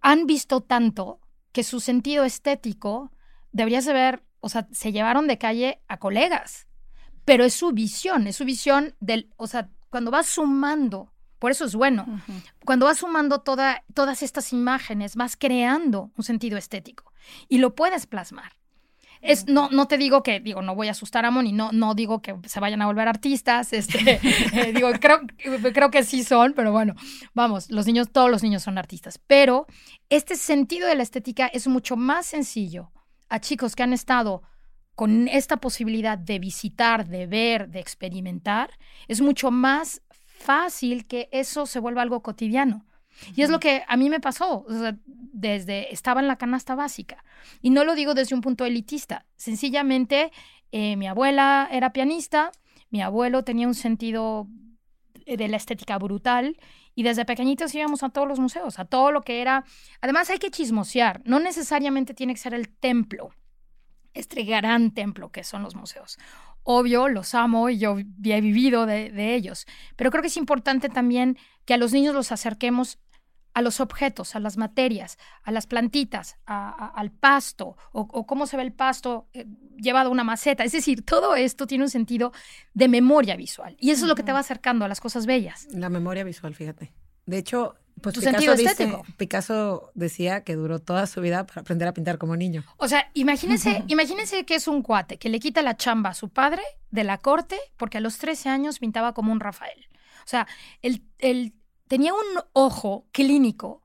Han 0.00 0.26
visto 0.26 0.60
tanto 0.60 1.20
que 1.52 1.64
su 1.64 1.80
sentido 1.80 2.24
estético 2.24 3.12
debería 3.52 3.80
de 3.80 3.92
ver, 3.92 4.22
o 4.40 4.48
sea, 4.48 4.68
se 4.72 4.92
llevaron 4.92 5.26
de 5.28 5.38
calle 5.38 5.80
a 5.88 5.98
colegas, 5.98 6.66
pero 7.24 7.44
es 7.44 7.54
su 7.54 7.72
visión, 7.72 8.26
es 8.26 8.36
su 8.36 8.44
visión 8.44 8.94
del, 9.00 9.32
o 9.36 9.46
sea, 9.46 9.70
cuando 9.88 10.10
vas 10.10 10.26
sumando 10.26 11.13
por 11.38 11.50
eso 11.50 11.64
es 11.64 11.74
bueno. 11.74 12.06
Cuando 12.64 12.86
vas 12.86 12.98
sumando 12.98 13.40
toda, 13.40 13.84
todas 13.92 14.22
estas 14.22 14.52
imágenes, 14.52 15.16
vas 15.16 15.36
creando 15.36 16.10
un 16.16 16.24
sentido 16.24 16.56
estético 16.56 17.12
y 17.48 17.58
lo 17.58 17.74
puedes 17.74 18.06
plasmar. 18.06 18.52
Es, 19.20 19.46
no, 19.46 19.70
no 19.70 19.88
te 19.88 19.96
digo 19.96 20.22
que, 20.22 20.38
digo, 20.38 20.60
no 20.60 20.74
voy 20.74 20.88
a 20.88 20.90
asustar 20.90 21.24
a 21.24 21.30
Moni, 21.30 21.50
no, 21.50 21.72
no 21.72 21.94
digo 21.94 22.20
que 22.20 22.36
se 22.46 22.60
vayan 22.60 22.82
a 22.82 22.86
volver 22.86 23.08
artistas, 23.08 23.72
este, 23.72 24.20
eh, 24.52 24.72
digo, 24.74 24.90
creo, 25.00 25.20
creo 25.72 25.90
que 25.90 26.04
sí 26.04 26.24
son, 26.24 26.52
pero 26.52 26.72
bueno, 26.72 26.94
vamos, 27.32 27.70
los 27.70 27.86
niños, 27.86 28.10
todos 28.12 28.30
los 28.30 28.42
niños 28.42 28.62
son 28.62 28.76
artistas, 28.76 29.18
pero 29.26 29.66
este 30.10 30.36
sentido 30.36 30.86
de 30.86 30.96
la 30.96 31.02
estética 31.02 31.46
es 31.46 31.66
mucho 31.66 31.96
más 31.96 32.26
sencillo 32.26 32.92
a 33.30 33.40
chicos 33.40 33.74
que 33.74 33.82
han 33.82 33.94
estado 33.94 34.42
con 34.94 35.26
esta 35.28 35.56
posibilidad 35.56 36.18
de 36.18 36.38
visitar, 36.38 37.08
de 37.08 37.26
ver, 37.26 37.68
de 37.70 37.80
experimentar, 37.80 38.70
es 39.08 39.22
mucho 39.22 39.50
más 39.50 40.02
fácil 40.34 41.06
que 41.06 41.28
eso 41.32 41.66
se 41.66 41.80
vuelva 41.80 42.02
algo 42.02 42.22
cotidiano. 42.22 42.84
Y 43.36 43.42
es 43.42 43.50
lo 43.50 43.60
que 43.60 43.84
a 43.86 43.96
mí 43.96 44.10
me 44.10 44.20
pasó, 44.20 44.66
desde 45.06 45.92
estaba 45.92 46.20
en 46.20 46.26
la 46.26 46.36
canasta 46.36 46.74
básica. 46.74 47.24
Y 47.62 47.70
no 47.70 47.84
lo 47.84 47.94
digo 47.94 48.14
desde 48.14 48.34
un 48.34 48.40
punto 48.40 48.64
elitista, 48.64 49.24
sencillamente 49.36 50.32
eh, 50.72 50.96
mi 50.96 51.06
abuela 51.06 51.68
era 51.70 51.92
pianista, 51.92 52.50
mi 52.90 53.02
abuelo 53.02 53.44
tenía 53.44 53.68
un 53.68 53.74
sentido 53.74 54.48
de 55.26 55.48
la 55.48 55.56
estética 55.56 55.96
brutal 55.98 56.58
y 56.94 57.02
desde 57.02 57.24
pequeñitos 57.24 57.74
íbamos 57.74 58.02
a 58.02 58.10
todos 58.10 58.28
los 58.28 58.40
museos, 58.40 58.78
a 58.78 58.84
todo 58.84 59.10
lo 59.10 59.22
que 59.22 59.40
era... 59.40 59.64
Además 60.00 60.28
hay 60.30 60.38
que 60.38 60.50
chismosear, 60.50 61.22
no 61.24 61.38
necesariamente 61.38 62.14
tiene 62.14 62.34
que 62.34 62.40
ser 62.40 62.54
el 62.54 62.68
templo, 62.68 63.30
este 64.12 64.42
gran 64.42 64.92
templo 64.92 65.30
que 65.30 65.44
son 65.44 65.62
los 65.62 65.74
museos 65.74 66.18
obvio, 66.64 67.08
los 67.08 67.34
amo 67.34 67.68
y 67.70 67.78
yo 67.78 67.98
he 67.98 68.40
vivido 68.40 68.86
de, 68.86 69.34
ellos, 69.34 69.66
pero 69.96 70.10
creo 70.10 70.22
que 70.22 70.28
es 70.28 70.36
importante 70.36 70.88
también 70.88 71.38
que 71.64 71.74
a 71.74 71.76
los 71.76 71.92
niños 71.92 72.14
los 72.14 72.32
acerquemos 72.32 72.98
a 73.52 73.62
los 73.62 73.78
objetos, 73.78 74.34
a 74.34 74.40
las 74.40 74.56
materias, 74.56 75.16
a 75.44 75.52
las 75.52 75.68
plantitas, 75.68 76.38
al 76.44 77.12
pasto, 77.12 77.76
o, 77.92 78.26
cómo 78.26 78.48
se 78.48 78.56
ve 78.56 78.64
el 78.64 78.72
pasto 78.72 79.28
eh, 79.32 79.46
llevado 79.76 80.08
a 80.08 80.12
una 80.12 80.24
maceta. 80.24 80.64
Es 80.64 80.72
decir, 80.72 81.04
todo 81.04 81.36
esto 81.36 81.68
tiene 81.68 81.84
un 81.84 81.90
sentido 81.90 82.32
de 82.72 82.88
memoria 82.88 83.36
visual. 83.36 83.76
Y 83.78 83.92
eso 83.92 84.06
es 84.06 84.08
lo 84.08 84.16
que 84.16 84.24
te 84.24 84.32
va 84.32 84.40
acercando 84.40 84.84
a 84.84 84.88
las 84.88 85.00
cosas 85.00 85.24
bellas. 85.26 85.68
La 85.70 85.88
memoria 85.88 86.24
visual, 86.24 86.52
fíjate. 86.56 86.92
De 87.26 87.38
hecho, 87.38 87.76
pues 88.04 88.14
tu 88.14 88.20
sentido 88.20 88.52
estético. 88.52 89.02
Picasso 89.16 89.90
decía 89.94 90.44
que 90.44 90.54
duró 90.54 90.78
toda 90.78 91.06
su 91.06 91.20
vida 91.20 91.46
para 91.46 91.62
aprender 91.62 91.88
a 91.88 91.94
pintar 91.94 92.18
como 92.18 92.36
niño. 92.36 92.62
O 92.76 92.86
sea, 92.86 93.10
imagínense, 93.14 93.82
imagínense 93.88 94.44
que 94.44 94.56
es 94.56 94.68
un 94.68 94.82
cuate 94.82 95.18
que 95.18 95.28
le 95.28 95.40
quita 95.40 95.62
la 95.62 95.76
chamba 95.76 96.10
a 96.10 96.14
su 96.14 96.28
padre 96.28 96.62
de 96.90 97.02
la 97.02 97.18
corte 97.18 97.58
porque 97.76 97.98
a 97.98 98.00
los 98.00 98.18
13 98.18 98.50
años 98.50 98.78
pintaba 98.78 99.14
como 99.14 99.32
un 99.32 99.40
Rafael. 99.40 99.88
O 100.24 100.28
sea, 100.28 100.46
él, 100.82 101.02
tenía 101.88 102.12
un 102.12 102.42
ojo 102.52 103.06
clínico, 103.12 103.82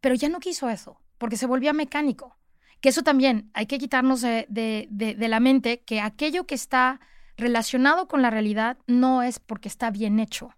pero 0.00 0.14
ya 0.14 0.28
no 0.28 0.38
quiso 0.38 0.68
eso 0.68 1.00
porque 1.18 1.36
se 1.36 1.46
volvía 1.46 1.72
mecánico. 1.72 2.36
Que 2.80 2.90
eso 2.90 3.02
también 3.02 3.50
hay 3.54 3.66
que 3.66 3.78
quitarnos 3.78 4.20
de, 4.20 4.46
de 4.48 5.28
la 5.28 5.40
mente 5.40 5.80
que 5.80 6.00
aquello 6.00 6.46
que 6.46 6.54
está 6.54 7.00
relacionado 7.38 8.06
con 8.06 8.20
la 8.20 8.30
realidad 8.30 8.76
no 8.86 9.22
es 9.22 9.38
porque 9.40 9.68
está 9.68 9.90
bien 9.90 10.20
hecho. 10.20 10.54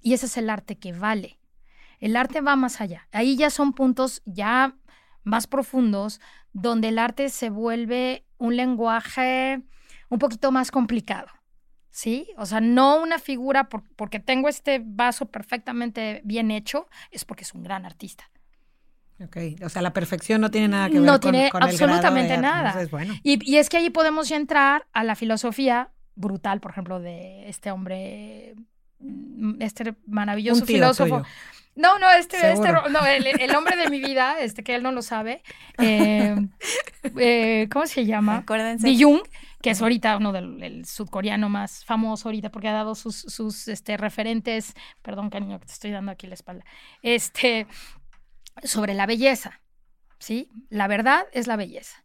Y 0.00 0.14
ese 0.14 0.26
es 0.26 0.36
el 0.36 0.48
arte 0.48 0.78
que 0.78 0.92
vale. 0.92 1.35
El 2.00 2.16
arte 2.16 2.40
va 2.40 2.56
más 2.56 2.80
allá. 2.80 3.08
Ahí 3.12 3.36
ya 3.36 3.50
son 3.50 3.72
puntos 3.72 4.22
ya 4.24 4.76
más 5.22 5.46
profundos 5.46 6.20
donde 6.52 6.88
el 6.88 6.98
arte 6.98 7.28
se 7.28 7.50
vuelve 7.50 8.24
un 8.38 8.56
lenguaje 8.56 9.62
un 10.08 10.18
poquito 10.18 10.52
más 10.52 10.70
complicado. 10.70 11.28
¿Sí? 11.90 12.28
O 12.36 12.44
sea, 12.44 12.60
no 12.60 13.00
una 13.02 13.18
figura 13.18 13.70
porque 13.70 14.20
tengo 14.20 14.48
este 14.48 14.82
vaso 14.84 15.26
perfectamente 15.26 16.20
bien 16.24 16.50
hecho, 16.50 16.88
es 17.10 17.24
porque 17.24 17.44
es 17.44 17.54
un 17.54 17.62
gran 17.62 17.86
artista. 17.86 18.30
Ok, 19.18 19.36
o 19.64 19.68
sea, 19.70 19.80
la 19.80 19.94
perfección 19.94 20.42
no 20.42 20.50
tiene 20.50 20.68
nada 20.68 20.88
que 20.88 21.00
ver 21.00 21.02
no 21.02 21.18
tiene 21.18 21.50
absolutamente 21.54 22.36
nada. 22.36 22.76
Y, 23.22 23.50
y, 23.50 23.56
es 23.56 23.70
que 23.70 23.78
ahí 23.78 23.88
podemos 23.88 24.28
ya 24.28 24.36
entrar 24.36 24.86
a 24.92 25.04
la 25.04 25.14
filosofía 25.14 25.90
brutal, 26.16 26.60
por 26.60 26.72
ejemplo, 26.72 27.00
de 27.00 27.48
este 27.48 27.70
hombre, 27.70 28.54
mm, 28.98 29.62
este 29.62 29.94
maravilloso 30.06 30.66
filósofo. 30.66 31.22
No, 31.76 31.98
no, 31.98 32.10
este, 32.10 32.52
este 32.52 32.72
no, 32.72 33.06
el, 33.06 33.54
hombre 33.54 33.76
de 33.76 33.90
mi 33.90 34.00
vida, 34.00 34.40
este 34.40 34.64
que 34.64 34.74
él 34.74 34.82
no 34.82 34.92
lo 34.92 35.02
sabe, 35.02 35.42
eh, 35.78 36.34
eh, 37.18 37.68
¿cómo 37.70 37.86
se 37.86 38.06
llama? 38.06 38.38
Acuérdense. 38.38 38.96
Jung, 38.98 39.20
que 39.60 39.70
es 39.70 39.82
ahorita 39.82 40.16
uno 40.16 40.32
del 40.32 40.86
sudcoreano 40.86 41.50
más 41.50 41.84
famoso 41.84 42.28
ahorita 42.28 42.50
porque 42.50 42.68
ha 42.68 42.72
dado 42.72 42.94
sus, 42.94 43.16
sus 43.16 43.68
este, 43.68 43.98
referentes, 43.98 44.72
perdón 45.02 45.28
cariño 45.28 45.60
que 45.60 45.66
te 45.66 45.72
estoy 45.72 45.90
dando 45.90 46.12
aquí 46.12 46.26
la 46.26 46.34
espalda, 46.34 46.64
este, 47.02 47.66
sobre 48.62 48.94
la 48.94 49.04
belleza, 49.04 49.60
¿sí? 50.18 50.48
La 50.70 50.88
verdad 50.88 51.26
es 51.32 51.46
la 51.46 51.56
belleza. 51.56 52.04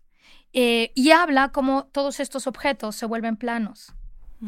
Eh, 0.51 0.91
y 0.95 1.11
habla 1.11 1.53
como 1.53 1.85
todos 1.85 2.19
estos 2.19 2.45
objetos 2.45 2.97
se 2.97 3.05
vuelven 3.05 3.37
planos, 3.37 3.93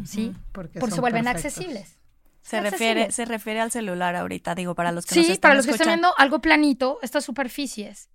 ¿sí? 0.04 0.36
Porque, 0.52 0.82
se 0.82 1.00
vuelven 1.00 1.30
accesibles. 1.30 1.98
Se 2.44 2.60
refiere, 2.60 3.12
se 3.12 3.24
refiere 3.24 3.62
al 3.62 3.72
celular 3.72 4.16
ahorita, 4.18 4.54
digo, 4.54 4.76
para 4.76 4.92
los 4.92 5.06
que 5.06 5.16
sí, 5.24 5.38
para 5.38 5.56
los 5.56 5.66
que 5.66 5.72
están 5.72 5.88
viendo 5.88 6.14
algo 6.18 6.42
planito, 6.42 7.00
estas 7.02 7.24
superficies. 7.24 8.10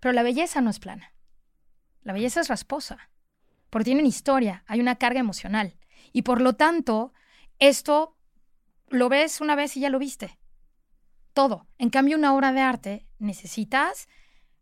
Pero 0.00 0.12
la 0.12 0.24
belleza 0.24 0.60
no 0.60 0.70
es 0.70 0.80
plana. 0.80 1.12
La 2.02 2.12
belleza 2.12 2.40
es 2.40 2.48
rasposa. 2.48 3.10
Porque 3.70 3.84
tiene 3.84 4.00
una 4.00 4.08
historia, 4.08 4.64
hay 4.66 4.80
una 4.80 4.96
carga 4.96 5.20
emocional. 5.20 5.76
Y 6.12 6.22
por 6.22 6.40
lo 6.40 6.54
tanto, 6.54 7.12
esto 7.60 8.16
lo 8.88 9.08
ves 9.08 9.40
una 9.40 9.54
vez 9.54 9.76
y 9.76 9.80
ya 9.80 9.90
lo 9.90 9.98
viste. 10.00 10.38
Todo. 11.32 11.68
En 11.78 11.90
cambio, 11.90 12.16
una 12.16 12.34
obra 12.34 12.52
de 12.52 12.60
arte 12.60 13.06
necesitas 13.18 14.08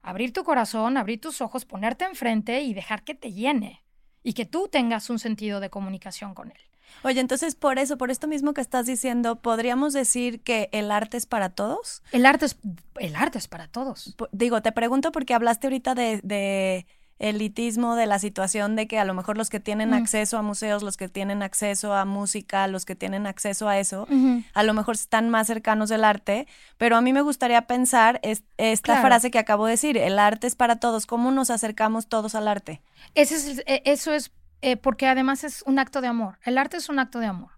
abrir 0.02 0.32
tu 0.32 0.44
corazón, 0.44 0.98
abrir 0.98 1.20
tus 1.20 1.40
ojos, 1.40 1.64
ponerte 1.64 2.04
enfrente 2.04 2.60
y 2.60 2.74
dejar 2.74 3.02
que 3.02 3.14
te 3.14 3.32
llene. 3.32 3.82
Y 4.22 4.34
que 4.34 4.44
tú 4.44 4.68
tengas 4.68 5.08
un 5.08 5.18
sentido 5.18 5.60
de 5.60 5.70
comunicación 5.70 6.34
con 6.34 6.50
él. 6.50 6.60
Oye, 7.02 7.20
entonces 7.20 7.54
por 7.54 7.78
eso, 7.78 7.98
por 7.98 8.10
esto 8.10 8.26
mismo 8.26 8.54
que 8.54 8.60
estás 8.60 8.86
diciendo, 8.86 9.36
¿podríamos 9.36 9.92
decir 9.92 10.40
que 10.40 10.68
el 10.72 10.90
arte 10.90 11.16
es 11.16 11.26
para 11.26 11.50
todos? 11.50 12.02
El 12.12 12.26
arte 12.26 12.46
es, 12.46 12.56
el 12.98 13.16
arte 13.16 13.38
es 13.38 13.48
para 13.48 13.68
todos. 13.68 14.16
digo, 14.32 14.62
te 14.62 14.72
pregunto 14.72 15.12
porque 15.12 15.34
hablaste 15.34 15.66
ahorita 15.66 15.94
de, 15.94 16.20
de 16.22 16.86
elitismo, 17.18 17.94
de 17.94 18.06
la 18.06 18.18
situación 18.18 18.76
de 18.76 18.86
que 18.86 18.98
a 18.98 19.04
lo 19.04 19.14
mejor 19.14 19.38
los 19.38 19.48
que 19.48 19.60
tienen 19.60 19.94
acceso 19.94 20.36
a 20.36 20.42
museos, 20.42 20.82
los 20.82 20.96
que 20.96 21.08
tienen 21.08 21.42
acceso 21.42 21.94
a 21.94 22.04
música, 22.04 22.66
los 22.66 22.84
que 22.84 22.94
tienen 22.94 23.26
acceso 23.26 23.68
a 23.68 23.78
eso, 23.78 24.06
a 24.52 24.62
lo 24.62 24.74
mejor 24.74 24.96
están 24.96 25.30
más 25.30 25.46
cercanos 25.46 25.88
del 25.88 26.04
arte, 26.04 26.46
pero 26.76 26.96
a 26.96 27.00
mí 27.00 27.12
me 27.12 27.22
gustaría 27.22 27.62
pensar 27.66 28.20
esta 28.58 29.00
frase 29.00 29.30
que 29.30 29.38
acabo 29.38 29.66
de 29.66 29.72
decir, 29.72 29.96
el 29.96 30.18
arte 30.18 30.46
es 30.46 30.56
para 30.56 30.76
todos, 30.76 31.06
¿cómo 31.06 31.30
nos 31.30 31.50
acercamos 31.50 32.06
todos 32.06 32.34
al 32.34 32.48
arte? 32.48 32.82
Ese 33.14 33.36
es, 33.36 33.62
e, 33.66 33.82
eso 33.86 34.12
es 34.12 34.30
eh, 34.62 34.76
porque 34.76 35.06
además 35.06 35.44
es 35.44 35.62
un 35.66 35.78
acto 35.78 36.00
de 36.00 36.08
amor. 36.08 36.38
El 36.44 36.58
arte 36.58 36.76
es 36.76 36.88
un 36.88 36.98
acto 36.98 37.18
de 37.18 37.26
amor. 37.26 37.52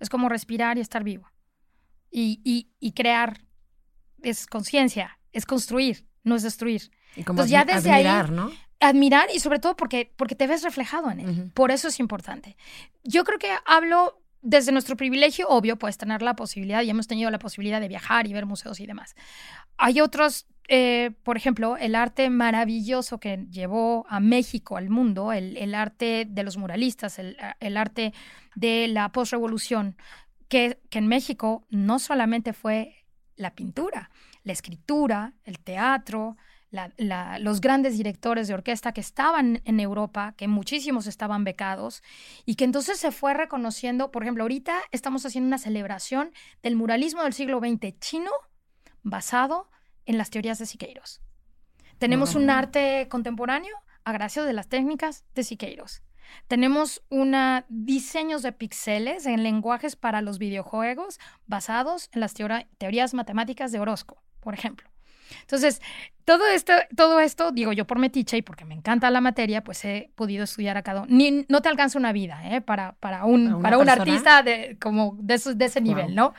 Es 0.00 0.08
como 0.10 0.28
respirar 0.28 0.78
y 0.78 0.80
estar 0.80 1.02
vivo. 1.04 1.30
Y, 2.10 2.40
y, 2.44 2.70
y 2.80 2.92
crear 2.92 3.40
es 4.22 4.46
conciencia, 4.46 5.18
es 5.32 5.46
construir, 5.46 6.06
no 6.22 6.36
es 6.36 6.42
destruir. 6.42 6.90
Y 7.16 7.24
como 7.24 7.38
Entonces, 7.42 7.50
ya 7.50 7.64
desde 7.64 7.90
admirar, 7.92 8.26
ahí- 8.26 8.30
¿no? 8.36 8.50
Admirar 8.80 9.28
y 9.34 9.40
sobre 9.40 9.60
todo 9.60 9.76
porque, 9.76 10.12
porque 10.16 10.34
te 10.34 10.46
ves 10.46 10.62
reflejado 10.62 11.10
en 11.10 11.20
él. 11.20 11.50
Por 11.54 11.70
eso 11.70 11.88
es 11.88 11.98
importante. 12.00 12.56
Yo 13.02 13.24
creo 13.24 13.38
que 13.38 13.50
hablo 13.66 14.20
desde 14.42 14.72
nuestro 14.72 14.94
privilegio, 14.96 15.48
obvio, 15.48 15.78
puedes 15.78 15.96
tener 15.96 16.20
la 16.20 16.36
posibilidad 16.36 16.82
y 16.82 16.90
hemos 16.90 17.06
tenido 17.06 17.30
la 17.30 17.38
posibilidad 17.38 17.80
de 17.80 17.88
viajar 17.88 18.26
y 18.26 18.34
ver 18.34 18.44
museos 18.44 18.78
y 18.80 18.86
demás. 18.86 19.14
Hay 19.76 20.00
otros, 20.00 20.46
eh, 20.68 21.12
por 21.22 21.36
ejemplo, 21.36 21.76
el 21.76 21.94
arte 21.94 22.30
maravilloso 22.30 23.18
que 23.18 23.46
llevó 23.50 24.06
a 24.08 24.20
México 24.20 24.76
al 24.76 24.88
mundo, 24.88 25.32
el, 25.32 25.74
arte 25.74 26.26
de 26.28 26.42
los 26.42 26.56
muralistas, 26.56 27.18
el, 27.18 27.76
arte 27.76 28.12
de 28.54 28.88
la 28.88 29.10
postrevolución, 29.10 29.96
que, 30.48 30.78
en 30.90 31.08
México 31.08 31.66
no 31.70 31.98
solamente 31.98 32.52
fue 32.52 33.04
la 33.36 33.54
pintura, 33.54 34.10
la 34.44 34.52
escritura, 34.52 35.34
el 35.44 35.58
teatro, 35.58 36.36
los 37.38 37.60
grandes 37.60 37.96
directores 37.96 38.48
de 38.48 38.54
orquesta 38.54 38.92
que 38.92 39.00
estaban 39.00 39.60
en 39.64 39.80
Europa, 39.80 40.34
que 40.36 40.48
muchísimos 40.48 41.06
estaban 41.06 41.44
becados, 41.44 42.02
y 42.44 42.54
que 42.54 42.64
entonces 42.64 42.98
se 42.98 43.12
fue 43.12 43.34
reconociendo, 43.34 44.10
por 44.10 44.22
ejemplo, 44.22 44.44
ahorita 44.44 44.76
estamos 44.92 45.26
haciendo 45.26 45.48
una 45.48 45.58
celebración 45.58 46.32
del 46.62 46.76
muralismo 46.76 47.22
del 47.22 47.32
siglo 47.32 47.58
XX 47.58 47.98
chino 47.98 48.30
basado 49.04 49.70
en 50.06 50.18
las 50.18 50.30
teorías 50.30 50.58
de 50.58 50.66
Siqueiros. 50.66 51.20
Tenemos 51.98 52.34
un 52.34 52.46
Wow. 52.46 52.56
arte 52.56 53.06
contemporáneo 53.08 53.76
a 54.04 54.12
gracias 54.12 54.44
de 54.46 54.52
las 54.52 54.68
técnicas 54.68 55.24
de 55.34 55.44
Siqueiros. 55.44 56.02
Tenemos 56.48 57.02
una, 57.10 57.64
diseños 57.68 58.42
de 58.42 58.52
píxeles 58.52 59.26
en 59.26 59.42
lenguajes 59.42 59.94
para 59.94 60.20
los 60.22 60.38
videojuegos 60.38 61.20
basados 61.46 62.08
en 62.12 62.20
las 62.20 62.34
teorías 62.34 63.14
matemáticas 63.14 63.70
de 63.72 63.78
Orozco, 63.78 64.22
por 64.40 64.54
ejemplo. 64.54 64.88
Entonces, 65.40 65.80
todo 66.24 66.46
esto, 66.46 66.72
todo 66.96 67.18
esto, 67.20 67.50
digo 67.50 67.72
yo 67.72 67.86
por 67.86 67.98
metiche 67.98 68.36
y 68.38 68.42
porque 68.42 68.64
me 68.64 68.74
encanta 68.74 69.10
la 69.10 69.20
materia, 69.20 69.62
pues 69.64 69.84
he 69.84 70.10
podido 70.14 70.44
estudiar 70.44 70.76
a 70.76 70.82
cada 70.82 71.02
uno. 71.02 71.08
Ni, 71.14 71.46
no 71.48 71.62
te 71.62 71.68
alcanza 71.68 71.98
una 71.98 72.12
vida 72.12 72.40
¿eh? 72.54 72.60
para, 72.60 72.92
para 72.96 73.24
un, 73.24 73.62
¿Para 73.62 73.78
un 73.78 73.84
persona? 73.86 74.02
artista 74.02 74.42
de, 74.42 74.76
como 74.80 75.16
de, 75.20 75.34
esos- 75.34 75.56
de 75.56 75.64
ese 75.66 75.80
Wow. 75.80 75.88
nivel, 75.88 76.14
¿no? 76.14 76.34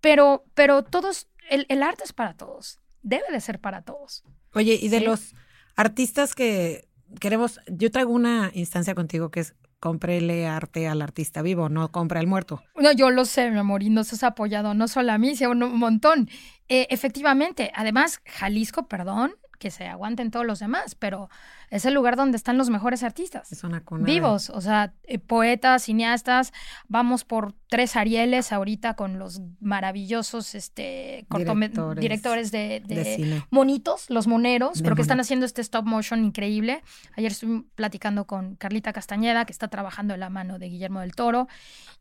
Pero, 0.00 0.44
pero 0.54 0.84
todos, 0.84 1.28
el, 1.50 1.66
el 1.68 1.82
arte 1.82 2.04
es 2.04 2.12
para 2.12 2.34
todos. 2.34 2.80
Debe 3.02 3.24
de 3.30 3.40
ser 3.40 3.60
para 3.60 3.82
todos. 3.82 4.24
Oye, 4.54 4.78
y 4.80 4.88
de 4.88 4.98
Sí. 4.98 5.04
los 5.04 5.34
artistas 5.76 6.34
que 6.34 6.88
queremos, 7.20 7.60
yo 7.68 7.90
traigo 7.90 8.12
una 8.12 8.50
instancia 8.54 8.94
contigo 8.94 9.30
que 9.30 9.40
es 9.40 9.54
cómprele 9.80 10.46
arte 10.48 10.88
al 10.88 11.00
artista 11.02 11.40
vivo, 11.40 11.68
no 11.68 11.92
compra 11.92 12.18
al 12.18 12.26
muerto. 12.26 12.62
No, 12.74 12.90
yo 12.92 13.10
lo 13.10 13.24
sé, 13.24 13.50
mi 13.50 13.58
amor, 13.58 13.82
y 13.84 13.90
nos 13.90 14.12
has 14.12 14.24
apoyado 14.24 14.74
no 14.74 14.88
solo 14.88 15.12
a 15.12 15.18
mí, 15.18 15.36
sino 15.36 15.50
un 15.52 15.62
un 15.62 15.78
montón. 15.78 16.28
Eh, 16.68 16.88
efectivamente, 16.90 17.70
además, 17.74 18.20
Jalisco, 18.26 18.88
perdón, 18.88 19.34
que 19.60 19.70
se 19.70 19.86
aguanten 19.86 20.30
todos 20.32 20.44
los 20.46 20.58
demás, 20.58 20.96
pero 20.96 21.30
es 21.70 21.84
el 21.84 21.94
lugar 21.94 22.16
donde 22.16 22.36
están 22.36 22.56
los 22.58 22.70
mejores 22.70 23.02
artistas. 23.02 23.50
Es 23.52 23.64
una 23.64 23.82
cuna. 23.82 24.04
de- 24.06 24.12
Vivos, 24.12 24.50
o 24.50 24.60
sea, 24.60 24.92
eh, 25.04 25.18
poetas, 25.18 25.82
cineastas, 25.84 26.52
vamos 26.88 27.24
por 27.24 27.54
tres 27.68 27.96
Arieles 27.96 28.52
ahorita 28.52 28.94
con 28.94 29.18
los 29.18 29.40
maravillosos 29.60 30.54
este, 30.54 31.26
Directores 31.30 32.00
directores, 32.00 32.50
de, 32.52 32.82
de 32.86 32.94
de 32.94 33.16
cine. 33.16 33.46
monitos, 33.50 34.10
los 34.10 34.26
moneros, 34.26 34.78
De 34.78 34.82
pero 34.84 34.96
que 34.96 35.02
están 35.02 35.20
haciendo 35.20 35.46
este 35.46 35.60
stop 35.62 35.84
motion 35.86 36.24
increíble. 36.24 36.82
Ayer 37.16 37.32
estuve 37.32 37.64
platicando 37.74 38.26
con 38.26 38.56
Carlita 38.56 38.92
Castañeda, 38.92 39.44
que 39.44 39.52
está 39.52 39.68
trabajando 39.68 40.14
de 40.14 40.18
la 40.18 40.30
mano 40.30 40.58
de 40.58 40.68
Guillermo 40.68 41.00
del 41.00 41.14
Toro, 41.14 41.48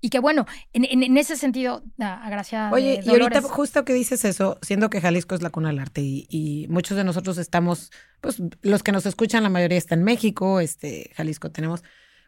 y 0.02 0.10
que 0.10 0.20
bueno, 0.20 0.46
en, 0.74 0.86
en- 0.86 1.04
en 1.04 1.18
ese 1.18 1.36
sentido, 1.36 1.84
a, 2.00 2.26
a 2.26 2.30
gracia 2.30 2.70
Oye, 2.72 3.02
y 3.04 3.10
ahorita 3.10 3.42
justo 3.42 3.86
que 3.86 3.94
dices 3.94 4.26
eso, 4.26 4.58
siendo 4.62 4.90
que 4.90 5.02
Jalisco 5.02 5.36
es 5.36 5.42
la 5.42 5.50
cuna 5.50 5.70
del 5.70 5.80
arte 5.80 6.02
y, 6.02 6.28
y 6.30 6.68
muchos 6.70 6.98
de 6.98 7.04
nosotros 7.04 7.38
estamos, 7.38 7.92
pues 8.22 8.42
los 8.62 8.84
que 8.84 8.92
nos 8.92 9.06
escuchan, 9.06 9.44
la 9.44 9.50
mayoría 9.50 9.78
está 9.78 9.96
en 9.96 10.04
México, 10.04 10.60
este, 10.60 11.12
Jalisco 11.16 11.52
tenemos, 11.52 11.84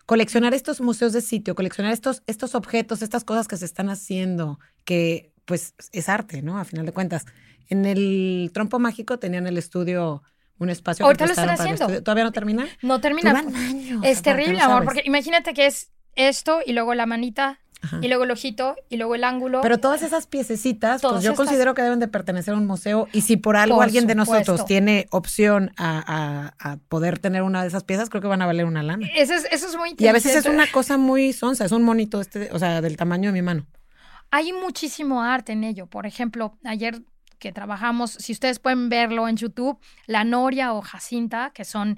coleccionar 0.05 0.53
estos 0.53 0.81
museos 0.81 1.13
de 1.13 1.21
sitio, 1.21 1.55
coleccionar 1.55 1.93
estos, 1.93 2.23
estos 2.27 2.55
objetos, 2.55 3.01
estas 3.01 3.23
cosas 3.23 3.47
que 3.47 3.57
se 3.57 3.65
están 3.65 3.89
haciendo, 3.89 4.59
que 4.83 5.33
pues 5.45 5.73
es 5.91 6.09
arte, 6.09 6.41
¿no? 6.41 6.59
A 6.59 6.65
final 6.65 6.85
de 6.85 6.91
cuentas. 6.91 7.25
En 7.67 7.85
el 7.85 8.51
Trompo 8.53 8.79
Mágico 8.79 9.19
tenían 9.19 9.47
el 9.47 9.57
estudio, 9.57 10.23
un 10.57 10.69
espacio 10.69 11.05
Ahorita 11.05 11.25
lo 11.25 11.31
están 11.31 11.45
para 11.45 11.53
el 11.53 11.59
haciendo. 11.59 11.83
estudio. 11.85 12.03
¿Todavía 12.03 12.23
no 12.23 12.31
termina? 12.31 12.67
no 12.81 12.99
termina. 13.01 13.39
Años. 13.39 14.01
Es 14.03 14.21
terrible, 14.21 14.57
¿no 14.57 14.63
amor, 14.63 14.85
porque 14.85 15.03
imagínate 15.05 15.53
que 15.53 15.67
es 15.67 15.91
esto 16.15 16.59
y 16.65 16.73
luego 16.73 16.93
la 16.95 17.05
manita 17.05 17.59
Ajá. 17.81 17.99
y 18.01 18.07
luego 18.09 18.25
el 18.25 18.31
ojito 18.31 18.75
y 18.89 18.97
luego 18.97 19.15
el 19.15 19.23
ángulo. 19.23 19.61
Pero 19.61 19.77
todas 19.77 20.01
esas 20.01 20.27
piececitas, 20.27 21.01
Todas 21.01 21.15
pues 21.15 21.23
yo 21.23 21.31
estas- 21.31 21.45
considero 21.47 21.73
que 21.73 21.81
deben 21.81 21.99
de 21.99 22.07
pertenecer 22.09 22.53
a 22.53 22.57
un 22.57 22.67
museo 22.67 23.07
y 23.13 23.21
si 23.21 23.37
por 23.37 23.55
algo 23.55 23.77
Por 23.77 23.85
alguien 23.85 24.05
de 24.05 24.15
nosotros 24.15 24.65
tiene 24.65 25.07
opción 25.11 25.71
a, 25.77 26.53
a- 26.59 26.71
a 26.71 26.77
poder 26.89 27.19
tener 27.19 27.41
una 27.43 27.61
de 27.61 27.69
esas 27.69 27.83
piezas, 27.85 28.09
creo 28.09 28.21
que 28.21 28.27
van 28.27 28.41
a 28.41 28.45
valer 28.45 28.65
una 28.65 28.83
lana. 28.83 29.07
Eso 29.15 29.33
es, 29.33 29.45
eso 29.51 29.67
es 29.67 29.75
muy 29.77 29.95
Y 29.97 30.07
a 30.07 30.11
veces 30.11 30.35
es 30.35 30.45
una 30.45 30.67
cosa 30.71 30.97
muy 30.97 31.31
sonsa, 31.33 31.63
es 31.65 31.71
un 31.71 31.83
monito 31.83 32.19
este, 32.19 32.49
o 32.51 32.59
sea, 32.59 32.81
del 32.81 32.97
tamaño 32.97 33.29
de 33.29 33.33
mi 33.33 33.41
mano. 33.41 33.65
Hay 34.31 34.51
muchísimo 34.53 35.23
arte 35.23 35.53
en 35.53 35.63
ello. 35.63 35.87
Por 35.87 36.05
ejemplo, 36.05 36.57
ayer 36.65 37.01
que 37.39 37.51
trabajamos, 37.53 38.11
si 38.11 38.33
ustedes 38.33 38.59
pueden 38.59 38.89
verlo 38.89 39.27
en 39.29 39.37
YouTube, 39.37 39.79
La 40.05 40.23
Noria 40.25 40.73
o 40.73 40.81
Jacinta, 40.81 41.51
que 41.53 41.63
son 41.63 41.97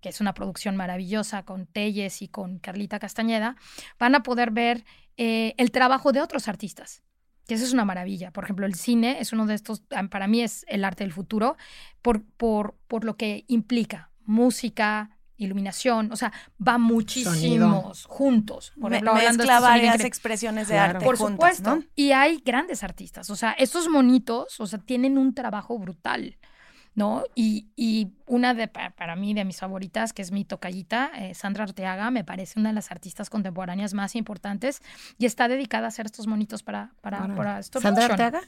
que 0.00 0.10
es 0.10 0.20
una 0.20 0.34
producción 0.34 0.76
maravillosa 0.76 1.42
con 1.42 1.66
Telles 1.66 2.22
y 2.22 2.28
con 2.28 2.58
Carlita 2.60 3.00
Castañeda, 3.00 3.56
van 3.98 4.14
a 4.14 4.22
poder 4.22 4.52
ver 4.52 4.84
eh, 5.16 5.54
el 5.56 5.70
trabajo 5.70 6.12
de 6.12 6.20
otros 6.20 6.48
artistas. 6.48 7.02
Que 7.46 7.54
eso 7.54 7.64
es 7.64 7.72
una 7.72 7.84
maravilla. 7.84 8.32
Por 8.32 8.42
ejemplo, 8.44 8.66
el 8.66 8.74
cine 8.74 9.20
es 9.20 9.32
uno 9.32 9.46
de 9.46 9.54
estos, 9.54 9.84
ah, 9.94 10.02
para 10.10 10.26
mí 10.26 10.42
es 10.42 10.64
el 10.68 10.84
arte 10.84 11.04
del 11.04 11.12
futuro, 11.12 11.56
por, 12.02 12.22
por, 12.24 12.74
por 12.88 13.04
lo 13.04 13.16
que 13.16 13.44
implica 13.46 14.10
música, 14.24 15.10
iluminación, 15.36 16.10
o 16.12 16.16
sea, 16.16 16.32
va 16.66 16.78
muchísimos 16.78 18.04
juntos. 18.06 18.72
Por 18.80 18.90
Me- 18.90 18.96
ejemplo, 18.96 19.12
hablando 19.12 19.30
de 19.32 19.38
mezcla 19.38 19.54
sonido 19.56 19.68
varias 19.68 19.84
increíble. 19.94 20.08
expresiones 20.08 20.68
de 20.68 20.74
Claro. 20.74 20.90
arte 20.96 21.04
Por 21.04 21.16
juntas, 21.18 21.56
supuesto. 21.58 21.76
¿no? 21.76 21.82
Y 21.94 22.12
hay 22.12 22.42
grandes 22.44 22.82
artistas. 22.82 23.30
O 23.30 23.36
sea, 23.36 23.52
estos 23.52 23.88
monitos, 23.88 24.58
o 24.60 24.66
sea, 24.66 24.78
tienen 24.80 25.18
un 25.18 25.34
trabajo 25.34 25.78
brutal, 25.78 26.36
¿no? 26.96 27.22
Y, 27.36 27.68
y 27.76 28.08
una 28.26 28.52
de, 28.54 28.66
pa- 28.66 28.90
para 28.90 29.14
mí, 29.14 29.32
de 29.34 29.44
mis 29.44 29.58
favoritas, 29.60 30.12
que 30.12 30.22
es 30.22 30.32
mi 30.32 30.44
tocallita, 30.44 31.12
eh, 31.16 31.34
Sandra 31.34 31.62
Arteaga, 31.64 32.10
me 32.10 32.24
parece 32.24 32.58
una 32.58 32.70
de 32.70 32.74
las 32.74 32.90
artistas 32.90 33.30
contemporáneas 33.30 33.94
más 33.94 34.16
importantes 34.16 34.82
y 35.18 35.26
está 35.26 35.46
dedicada 35.46 35.84
a 35.84 35.88
hacer 35.88 36.06
estos 36.06 36.26
monitos 36.26 36.64
para, 36.64 36.90
para, 37.02 37.28
para 37.36 37.58
stop 37.60 37.82
¿Sandra. 37.82 38.06
Arteaga? 38.06 38.40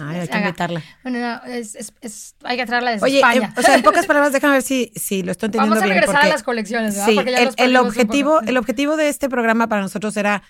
Ay, 0.00 0.20
hay 0.20 0.28
que 0.28 0.38
invitarla. 0.38 0.82
No, 1.02 1.10
no, 1.10 1.42
es, 1.44 1.74
es- 1.74 1.92
es- 2.02 2.36
hay 2.44 2.56
que 2.56 2.66
traerla 2.66 2.92
desde 2.92 3.04
Oye, 3.04 3.16
España. 3.16 3.48
eh, 3.48 3.58
o 3.58 3.62
sea, 3.62 3.74
en 3.74 3.82
pocas 3.82 4.06
palabras, 4.06 4.32
déjame 4.32 4.52
ver 4.52 4.62
si, 4.62 4.92
si 4.94 5.22
lo 5.24 5.32
estoy 5.32 5.48
entendiendo 5.48 5.74
Vamos 5.74 5.82
a 5.82 5.86
bien. 5.86 5.94
regresar 5.98 6.14
porque- 6.14 6.28
a 6.30 6.32
las 6.34 6.42
colecciones, 6.44 6.94
¿verdad? 6.94 7.08
Sí, 7.08 7.14
Porque 7.16 7.32
ya 7.32 7.42
el, 7.42 7.54
el 7.56 7.76
objetivo, 7.78 8.40
el 8.42 8.56
objetivo 8.58 8.96
de 8.96 9.08
este 9.08 9.28
programa 9.28 9.66
para 9.66 9.80
nosotros 9.82 10.16
era 10.16 10.42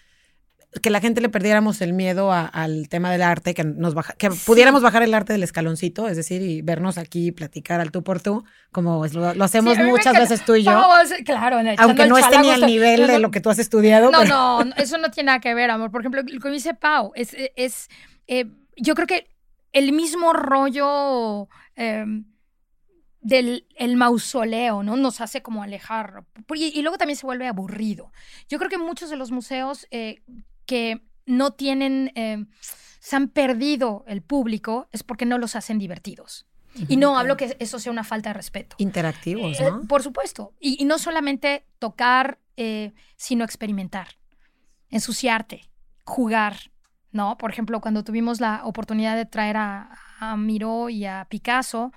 que 0.83 0.90
la 0.90 1.00
gente 1.00 1.20
le 1.22 1.28
perdiéramos 1.31 1.81
el 1.81 1.94
miedo 1.94 2.31
a- 2.31 2.44
al 2.46 2.88
tema 2.90 3.11
del 3.11 3.22
arte, 3.22 3.54
que 3.54 3.64
nos 3.64 3.94
baja, 3.94 4.12
que 4.14 4.28
pudiéramos 4.31 4.83
bajar 4.83 5.02
el 5.02 5.14
arte 5.14 5.33
del 5.33 5.42
escaloncito, 5.42 6.09
es 6.09 6.16
decir, 6.16 6.42
y 6.42 6.61
vernos 6.61 6.98
aquí 6.98 7.28
y 7.28 7.33
platicar 7.33 7.81
al 7.81 7.90
tú 7.90 8.02
por 8.04 8.20
tú, 8.20 8.44
como 8.70 9.07
lo, 9.07 9.33
lo 9.35 9.44
hacemos 9.44 9.76
Sí, 9.76 9.83
muchas 9.83 10.12
veces 10.16 10.44
tú 10.44 10.54
y 10.57 10.64
yo, 10.64 10.72
Vamos, 10.72 11.09
claro, 11.24 11.59
aunque 11.78 12.07
no 12.07 12.18
esté 12.18 12.38
ni 12.40 12.50
al 12.50 12.66
nivel 12.66 13.07
de 13.07 13.18
lo 13.18 13.31
que 13.31 13.40
tú 13.40 13.48
has 13.48 13.59
estudiado. 13.59 14.11
No, 14.11 14.18
pero- 14.20 14.28
no, 14.35 14.64
no, 14.64 14.74
eso 14.76 14.98
no 14.98 15.11
tiene 15.11 15.26
nada 15.28 15.40
que 15.40 15.54
ver, 15.54 15.70
amor. 15.70 15.90
Por 15.90 16.02
ejemplo, 16.02 16.20
lo 16.26 16.40
que 16.40 16.50
dice 16.50 16.74
Pau, 16.74 17.12
es, 17.14 17.35
es 17.57 17.88
eh, 18.26 18.44
yo 18.76 18.94
creo 18.94 19.07
que 19.07 19.26
el 19.72 19.92
mismo 19.92 20.35
rollo 20.35 21.48
eh, 21.76 22.04
del 23.20 23.66
el 23.76 23.96
mausoleo, 23.96 24.83
¿no? 24.83 24.96
Nos 24.96 25.20
hace 25.20 25.42
como 25.42 25.62
alejar. 25.62 26.24
Y, 26.54 26.78
y 26.78 26.83
luego 26.83 26.98
también 26.98 27.16
se 27.16 27.26
vuelve 27.26 27.46
aburrido. 27.48 28.12
Yo 28.48 28.59
creo 28.59 28.70
que 28.70 28.78
muchos 28.78 29.11
de 29.11 29.16
los 29.16 29.31
museos 29.33 29.87
eh, 29.90 30.22
que 30.68 31.00
no 31.26 31.50
tienen, 31.52 32.12
eh, 32.14 32.44
se 33.00 33.16
han 33.16 33.28
perdido 33.28 34.04
el 34.07 34.20
público 34.22 34.87
es 34.92 35.02
porque 35.02 35.24
no 35.26 35.38
los 35.38 35.57
hacen 35.57 35.78
divertidos. 35.78 36.46
Y 36.88 36.96
no 36.96 37.18
hablo 37.18 37.37
que 37.37 37.57
eso 37.59 37.78
sea 37.81 37.90
una 37.90 38.04
falta 38.04 38.31
de 38.31 38.35
respeto. 38.35 38.76
Interactivos, 38.78 39.59
Eh, 39.59 39.70
¿no? 39.70 39.81
por 39.88 40.02
supuesto. 40.02 40.52
Y, 40.61 40.81
y 40.81 40.85
no 40.85 40.98
solamente 40.98 41.64
tocar, 41.81 42.38
eh, 42.57 42.92
sino 43.16 43.44
experimentar, 43.44 44.09
ensuciarte, 44.90 45.62
jugar, 46.04 46.57
¿no? 47.11 47.37
Por 47.38 47.50
ejemplo, 47.50 47.81
cuando 47.81 48.04
tuvimos 48.04 48.40
la 48.40 48.61
oportunidad 48.64 49.16
de 49.16 49.24
traer 49.26 49.57
a, 49.57 49.90
a 50.20 50.37
Miró 50.37 50.88
y 50.88 51.04
a 51.07 51.26
Picasso, 51.28 51.92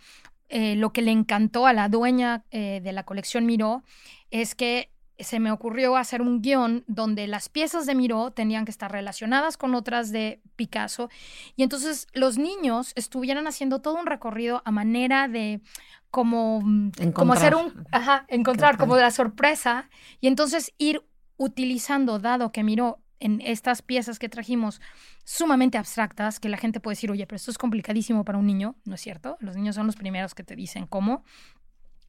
eh, 0.50 0.76
lo 0.76 0.92
que 0.94 1.02
le 1.02 1.12
encantó 1.12 1.68
a 1.68 1.74
la 1.74 1.88
dueña 1.90 2.44
eh, 2.52 2.82
de 2.84 2.92
la 2.92 3.04
colección 3.04 3.46
Miró 3.46 3.84
es 4.32 4.56
que 4.56 4.91
se 5.24 5.40
me 5.40 5.52
ocurrió 5.52 5.96
hacer 5.96 6.22
un 6.22 6.42
guion 6.42 6.84
donde 6.88 7.28
las 7.28 7.50
piezas 7.50 7.86
de 7.86 7.96
Miró 7.96 8.32
tenían 8.32 8.66
que 8.66 8.72
estar 8.72 8.92
relacionadas 8.92 9.58
con 9.58 9.76
otras 9.76 10.12
de 10.12 10.42
Picasso 10.56 11.10
y 11.56 11.64
entonces 11.64 12.08
los 12.14 12.38
niños 12.38 12.94
estuvieran 12.96 13.48
haciendo 13.48 13.82
todo 13.82 14.00
un 14.00 14.06
recorrido 14.06 14.62
a 14.66 14.72
manera 14.72 15.28
de 15.28 15.62
como, 16.10 16.60
como 16.60 16.92
Encontrar. 17.00 17.38
hacer 17.38 17.56
un, 17.56 17.88
ajá, 17.92 18.26
encontrar 18.28 18.78
como 18.78 18.98
la 18.98 19.12
sorpresa 19.12 19.90
y 20.20 20.28
entonces 20.28 20.74
ir 20.78 21.04
utilizando, 21.38 22.20
dado 22.20 22.52
que 22.52 22.64
miró 22.64 23.00
en 23.22 23.40
estas 23.42 23.82
piezas 23.82 24.20
que 24.20 24.30
trajimos 24.30 24.82
sumamente 25.24 25.78
abstractas, 25.78 26.40
que 26.40 26.50
la 26.50 26.58
gente 26.58 26.80
puede 26.80 26.94
decir, 26.94 27.12
oye, 27.12 27.26
pero 27.28 27.38
esto 27.38 27.52
es 27.52 27.58
complicadísimo 27.58 28.26
para 28.26 28.38
un 28.38 28.48
niño, 28.48 28.76
¿no 28.84 28.96
es 28.96 29.02
cierto? 29.02 29.38
Los 29.40 29.56
niños 29.56 29.76
son 29.76 29.86
los 29.86 29.96
primeros 29.96 30.36
que 30.36 30.44
te 30.44 30.56
dicen 30.56 30.88
cómo. 30.88 31.24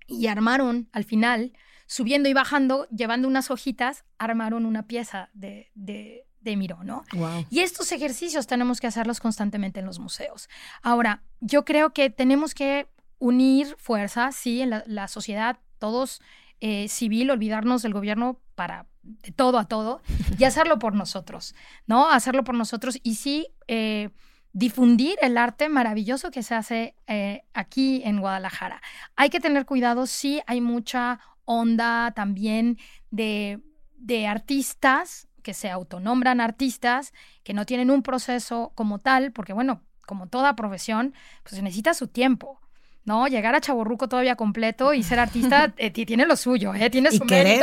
Y 0.07 0.27
armaron 0.27 0.89
al 0.93 1.05
final, 1.05 1.53
subiendo 1.87 2.29
y 2.29 2.33
bajando, 2.33 2.87
llevando 2.89 3.29
unas 3.29 3.51
hojitas, 3.51 4.05
armaron 4.19 4.67
una 4.67 4.87
pieza 4.87 5.31
de, 5.33 5.71
de, 5.75 6.27
de 6.41 6.57
Miró, 6.57 6.83
¿no? 6.85 7.05
Y 7.51 7.61
estos 7.61 7.93
ejercicios 7.93 8.47
tenemos 8.47 8.81
que 8.81 8.87
hacerlos 8.87 9.21
constantemente 9.21 9.81
en 9.81 9.87
los 9.87 9.99
museos. 9.99 10.49
Ahora, 10.83 11.23
yo 11.41 11.65
creo 11.65 11.93
que 11.93 12.11
tenemos 12.11 12.55
que 12.55 12.89
unir 13.19 13.77
fuerzas, 13.79 14.35
sí, 14.35 14.63
en 14.63 14.71
la, 14.85 15.09
sociedad, 15.09 15.59
todos 15.79 16.21
eh, 16.61 16.89
civil, 16.89 17.31
olvidarnos 17.31 17.83
del 17.83 17.93
gobierno 17.93 18.41
para 18.55 18.87
de 19.03 19.33
todo 19.33 19.59
a 19.59 19.67
todo 19.67 20.01
y 20.39 20.45
hacerlo 20.45 20.79
por 20.79 20.95
nosotros, 20.95 21.55
¿no? 21.87 22.11
Hacerlo 22.11 22.45
por 22.45 22.55
nosotros 22.55 22.99
y 23.03 23.17
sí 23.17 23.49
eh, 23.69 24.11
difundir 24.53 25.17
el 25.23 25.39
arte 25.39 25.69
maravilloso 25.69 26.31
que 26.31 26.43
se 26.43 26.55
hace 26.55 26.95
eh, 27.07 27.43
aquí 27.55 28.03
en 28.05 28.21
Guadalajara. 28.21 28.83
Hay 29.17 29.31
que 29.31 29.41
tener 29.41 29.67
cuidado, 29.67 30.07
sí, 30.07 30.41
hay 30.47 30.61
mucha 30.61 31.21
onda 31.45 32.13
también 32.15 32.79
de, 33.11 33.61
de 33.97 34.27
artistas 34.27 35.29
que 35.43 35.55
se 35.55 35.71
autonombran 35.71 36.41
artistas, 36.41 37.13
que 37.43 37.53
no 37.53 37.67
tienen 37.67 37.91
un 37.91 38.03
proceso 38.03 38.73
como 38.75 38.99
tal, 38.99 39.33
porque 39.33 39.53
bueno, 39.53 39.83
como 40.07 40.29
toda 40.29 40.57
profesión, 40.57 41.15
pues 41.43 41.61
necesita 41.63 41.95
su 41.95 42.09
tiempo. 42.09 42.61
¿no? 43.05 43.27
Llegar 43.27 43.55
a 43.55 43.61
Chaborruco 43.61 44.09
todavía 44.09 44.37
completo 44.37 44.95
y 44.95 45.03
ser 45.03 45.19
artista 45.19 45.75
eh, 45.77 45.91
tiene 45.91 46.27
lo 46.27 46.37
suyo, 46.37 46.73
¿eh? 46.75 46.89
Tiene 46.89 47.11
su 47.11 47.27
querer, 47.27 47.61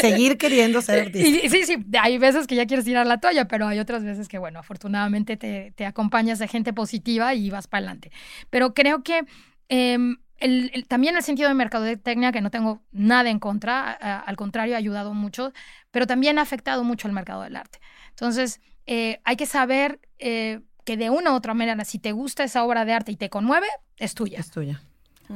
seguir 0.00 0.38
queriendo 0.38 0.80
ser 0.80 1.00
artista. 1.06 1.48
sí, 1.48 1.64
sí, 1.64 1.84
hay 2.00 2.18
veces 2.18 2.46
que 2.46 2.54
ya 2.54 2.66
quieres 2.66 2.84
tirar 2.84 3.06
la 3.06 3.18
toalla, 3.18 3.48
pero 3.48 3.66
hay 3.66 3.78
otras 3.78 4.04
veces 4.04 4.28
que, 4.28 4.38
bueno, 4.38 4.60
afortunadamente 4.60 5.36
te, 5.36 5.72
te 5.74 5.86
acompañas 5.86 6.38
de 6.38 6.46
gente 6.48 6.72
positiva 6.72 7.34
y 7.34 7.50
vas 7.50 7.66
para 7.66 7.80
adelante. 7.80 8.12
Pero 8.50 8.74
creo 8.74 9.02
que 9.02 9.24
em, 9.68 10.18
el, 10.38 10.86
también 10.88 11.16
el 11.16 11.22
sentido 11.22 11.48
de 11.48 11.54
mercadotecnia, 11.54 12.32
que 12.32 12.40
no 12.40 12.50
tengo 12.50 12.82
nada 12.92 13.30
en 13.30 13.38
contra, 13.38 13.92
al 13.92 14.36
contrario, 14.36 14.74
ha 14.74 14.78
ayudado 14.78 15.14
mucho, 15.14 15.52
pero 15.90 16.06
también 16.06 16.38
ha 16.38 16.42
afectado 16.42 16.84
mucho 16.84 17.08
al 17.08 17.14
mercado 17.14 17.42
del 17.42 17.56
arte. 17.56 17.80
Entonces, 18.10 18.60
eh, 18.86 19.20
hay 19.24 19.36
que 19.36 19.46
saber 19.46 20.00
eh, 20.18 20.60
que 20.84 20.96
de 20.96 21.10
una 21.10 21.32
u 21.32 21.34
otra 21.34 21.54
manera, 21.54 21.84
si 21.84 21.98
te 21.98 22.12
gusta 22.12 22.44
esa 22.44 22.64
obra 22.64 22.84
de 22.84 22.92
arte 22.92 23.12
y 23.12 23.16
te 23.16 23.30
conmueve, 23.30 23.66
es 23.96 24.14
tuya. 24.14 24.38
Es 24.38 24.50
tuya. 24.50 24.82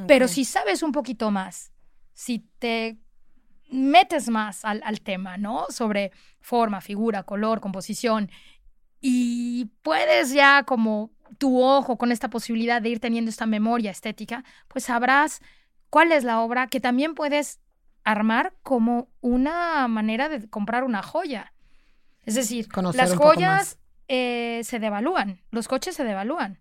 Pero 0.07 0.29
si 0.29 0.45
sabes 0.45 0.83
un 0.83 0.93
poquito 0.93 1.31
más, 1.33 1.73
si 2.13 2.47
te 2.59 2.97
metes 3.71 4.29
más 4.29 4.65
al, 4.65 4.83
al, 4.85 5.01
tema, 5.01 5.37
¿no? 5.37 5.67
Sobre 5.71 6.13
forma, 6.41 6.81
figura, 6.81 7.25
color, 7.25 7.61
composición, 7.61 8.31
y 9.01 9.67
puedes 9.83 10.33
ya 10.33 10.63
como 10.65 11.11
tu 11.39 11.63
ojo 11.63 11.97
con 11.97 12.13
esta 12.13 12.31
posibilidad 12.31 12.83
de 12.83 12.91
ir 12.91 13.01
teniendo 13.01 13.29
esta 13.31 13.47
memoria 13.47 13.91
estética, 13.91 14.45
pues 14.69 14.85
sabrás 14.85 15.41
cuál 15.89 16.13
es 16.13 16.25
la 16.25 16.41
obra 16.41 16.67
que 16.69 16.81
también 16.81 17.15
puedes 17.15 17.61
armar 18.05 18.55
como 18.63 19.09
una 19.21 19.87
manera 19.89 20.29
de 20.29 20.49
comprar 20.49 20.85
una 20.85 21.03
joya. 21.03 21.53
Es 22.25 22.35
decir, 22.35 22.69
las 22.95 23.15
joyas 23.15 23.79
eh, 24.09 24.61
se 24.65 24.79
devalúan, 24.79 25.41
los 25.51 25.69
coches 25.69 25.95
se 25.95 26.05
devalúan, 26.05 26.59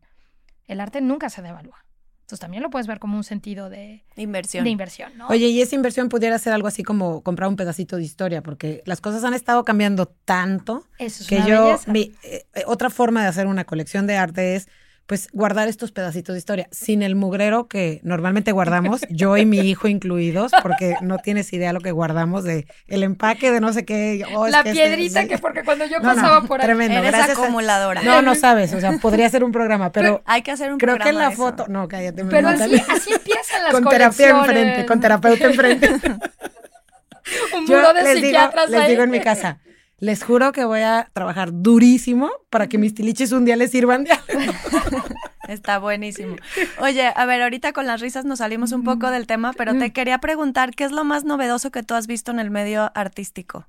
el 0.68 0.80
arte 0.80 1.02
nunca 1.02 1.30
se 1.30 1.42
devalúa. 1.42 1.86
Entonces 2.30 2.42
también 2.42 2.62
lo 2.62 2.70
puedes 2.70 2.86
ver 2.86 3.00
como 3.00 3.18
un 3.18 3.24
sentido 3.24 3.72
de 3.72 4.04
inversión. 4.16 4.64
De 4.64 4.70
inversión 4.70 5.12
Oye, 5.30 5.48
y 5.48 5.64
esa 5.64 5.74
inversión 5.74 6.10
pudiera 6.10 6.38
ser 6.38 6.54
algo 6.54 6.68
así 6.68 6.84
como 6.84 7.24
comprar 7.24 7.50
un 7.50 7.56
pedacito 7.56 7.96
de 7.96 8.04
historia, 8.04 8.44
porque 8.44 8.84
las 8.86 9.02
cosas 9.02 9.24
han 9.24 9.34
estado 9.34 9.66
cambiando 9.66 10.06
tanto 10.06 10.84
que 11.28 11.42
yo, 11.48 11.80
mi, 11.88 12.14
eh, 12.22 12.46
otra 12.68 12.92
forma 12.92 13.24
de 13.24 13.30
hacer 13.30 13.48
una 13.48 13.66
colección 13.66 14.06
de 14.06 14.18
arte 14.18 14.56
es 14.56 14.70
pues 15.10 15.28
guardar 15.34 15.68
estos 15.68 15.92
pedacitos 15.92 16.36
de 16.36 16.38
historia, 16.38 16.68
sin 16.70 17.02
el 17.02 17.16
mugrero 17.16 17.68
que 17.68 18.00
normalmente 18.04 18.52
guardamos, 18.52 19.02
yo 19.10 19.38
y 19.38 19.46
mi 19.48 19.58
hijo 19.58 19.88
incluidos, 19.88 20.52
porque 20.62 20.98
no 21.02 21.18
tienes 21.18 21.52
idea 21.52 21.74
lo 21.74 21.80
que 21.80 21.92
guardamos 21.92 22.44
de 22.44 22.68
el 22.86 23.02
empaque 23.02 23.50
de 23.50 23.60
no 23.60 23.74
sé 23.74 23.86
qué. 23.86 24.24
Oh, 24.36 24.48
la 24.48 24.60
este 24.60 24.74
piedrita 24.74 25.28
que 25.28 25.40
porque 25.40 25.64
cuando 25.64 25.88
yo 25.88 26.00
pasaba 26.00 26.44
por 26.44 26.62
ahí. 26.62 26.68
Tremendo, 26.68 27.00
Eres 27.00 27.28
acumuladora. 27.28 28.04
no, 28.04 28.22
no 28.22 28.36
sabes, 28.36 28.72
o 28.76 28.80
sea, 28.80 28.92
podría 29.00 29.28
ser 29.32 29.44
un 29.44 29.52
programa, 29.52 29.92
pero, 29.92 30.22
hay 30.26 30.44
que 30.44 30.52
hacer 30.52 30.72
un 30.72 30.78
creo 30.78 30.98
programa. 30.98 31.10
Creo 31.10 31.20
que 31.20 31.26
en 31.26 31.30
la 31.32 31.36
foto, 31.36 31.66
no, 31.68 31.88
cállate. 31.88 32.24
Pero 32.26 32.48
así, 32.50 32.76
así 32.88 33.12
empiezan 33.12 33.64
las 33.64 33.74
Con 33.74 33.86
terapia 33.86 34.30
enfrente, 34.30 34.86
con 34.86 35.00
terapeuta 35.00 35.48
enfrente. 35.48 35.90
un 37.58 37.66
muro 37.66 37.94
de 37.94 38.04
les 38.04 38.20
psiquiatras 38.20 38.68
digo, 38.68 38.80
Les 38.80 38.90
digo 38.90 39.02
en 39.02 39.10
mi 39.10 39.22
casa, 39.22 39.58
les 40.00 40.24
juro 40.24 40.52
que 40.52 40.64
voy 40.64 40.82
a 40.82 41.10
trabajar 41.14 41.50
durísimo 41.52 42.32
para 42.50 42.68
que 42.68 42.78
mis 42.78 42.94
tiliches 42.94 43.32
un 43.32 43.46
día 43.46 43.56
les 43.56 43.72
sirvan 43.72 44.04
de 44.06 44.12
algo. 44.12 44.24
Está 45.48 45.80
buenísimo. 45.80 46.36
Oye, 46.80 47.12
a 47.14 47.26
ver, 47.26 47.42
ahorita 47.42 47.74
con 47.74 47.88
las 47.88 48.02
risas 48.02 48.24
nos 48.24 48.38
salimos 48.38 48.72
un 48.72 48.84
poco 48.84 49.10
del 49.10 49.26
tema, 49.26 49.52
pero 49.54 49.76
te 49.78 49.92
quería 49.92 50.20
preguntar, 50.20 50.76
¿qué 50.76 50.84
es 50.84 50.92
lo 50.92 51.04
más 51.04 51.24
novedoso 51.24 51.72
que 51.72 51.82
tú 51.82 51.96
has 51.96 52.06
visto 52.06 52.30
en 52.32 52.40
el 52.40 52.52
medio 52.52 52.92
artístico? 52.94 53.68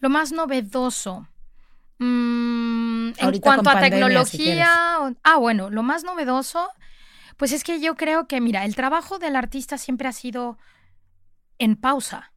Lo 0.00 0.10
más 0.10 0.32
novedoso. 0.32 1.28
Mm, 1.98 3.10
en 3.16 3.40
cuanto 3.40 3.70
a 3.70 3.78
tecnología. 3.78 5.14
ah, 5.22 5.36
bueno, 5.36 5.70
lo 5.70 5.84
más 5.84 6.02
novedoso, 6.02 6.68
pues 7.36 7.52
es 7.52 7.62
que 7.62 7.80
yo 7.80 7.94
creo 7.94 8.26
que, 8.26 8.40
mira, 8.40 8.64
el 8.64 8.74
trabajo 8.74 9.20
del 9.20 9.36
artista 9.36 9.78
siempre 9.78 10.08
ha 10.08 10.12
sido 10.12 10.58
en 11.58 11.76
pausa. 11.76 12.32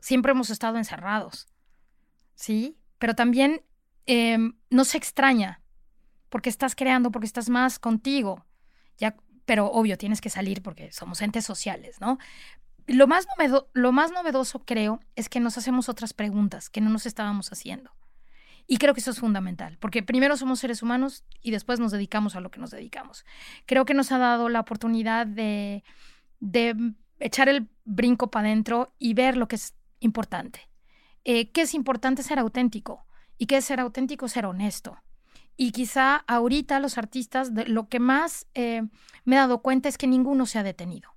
Siempre 0.00 0.32
hemos 0.32 0.50
estado 0.50 0.76
encerrados. 0.76 1.46
¿Sí? 2.34 2.76
Pero 3.04 3.14
también 3.14 3.60
em, 4.06 4.54
no 4.70 4.86
se 4.86 4.96
extraña 4.96 5.60
porque 6.30 6.48
estás 6.48 6.74
creando, 6.74 7.10
porque 7.10 7.26
estás 7.26 7.50
más 7.50 7.78
contigo. 7.78 8.46
Ya, 8.96 9.14
pero 9.44 9.66
obvio, 9.66 9.98
tienes 9.98 10.22
que 10.22 10.30
salir 10.30 10.62
porque 10.62 10.90
somos 10.90 11.20
entes 11.20 11.44
sociales, 11.44 12.00
¿no? 12.00 12.16
Lo 12.86 13.06
más, 13.06 13.26
lo 13.74 13.92
más 13.92 14.10
novedoso, 14.10 14.64
creo, 14.64 15.00
es 15.16 15.28
que 15.28 15.38
nos 15.38 15.58
hacemos 15.58 15.90
otras 15.90 16.14
preguntas 16.14 16.70
que 16.70 16.80
no 16.80 16.88
nos 16.88 17.04
estábamos 17.04 17.52
haciendo. 17.52 17.90
Y 18.66 18.78
creo 18.78 18.94
que 18.94 19.00
eso 19.00 19.10
es 19.10 19.18
fundamental, 19.18 19.76
porque 19.80 20.02
primero 20.02 20.38
somos 20.38 20.60
seres 20.60 20.82
humanos 20.82 21.24
y 21.42 21.50
después 21.50 21.80
nos 21.80 21.92
dedicamos 21.92 22.36
a 22.36 22.40
lo 22.40 22.50
que 22.50 22.58
nos 22.58 22.70
dedicamos. 22.70 23.26
Creo 23.66 23.84
que 23.84 23.92
nos 23.92 24.12
ha 24.12 24.18
dado 24.18 24.48
la 24.48 24.60
oportunidad 24.60 25.26
de, 25.26 25.84
de 26.40 26.94
echar 27.20 27.50
el 27.50 27.68
brinco 27.84 28.30
para 28.30 28.46
adentro 28.46 28.94
y 28.98 29.12
ver 29.12 29.36
lo 29.36 29.46
que 29.46 29.56
es 29.56 29.74
importante. 30.00 30.70
Eh, 31.24 31.50
¿qué 31.50 31.62
es 31.62 31.74
importante 31.74 32.22
ser 32.22 32.38
auténtico? 32.38 33.06
¿Y 33.38 33.46
qué 33.46 33.56
es 33.56 33.64
ser 33.64 33.80
auténtico? 33.80 34.28
Ser 34.28 34.46
honesto. 34.46 34.98
Y 35.56 35.72
quizá 35.72 36.16
ahorita 36.16 36.80
los 36.80 36.98
artistas, 36.98 37.52
lo 37.66 37.88
que 37.88 38.00
más 38.00 38.46
eh, 38.54 38.82
me 39.24 39.36
he 39.36 39.38
dado 39.38 39.62
cuenta 39.62 39.88
es 39.88 39.98
que 39.98 40.06
ninguno 40.06 40.46
se 40.46 40.58
ha 40.58 40.62
detenido. 40.62 41.10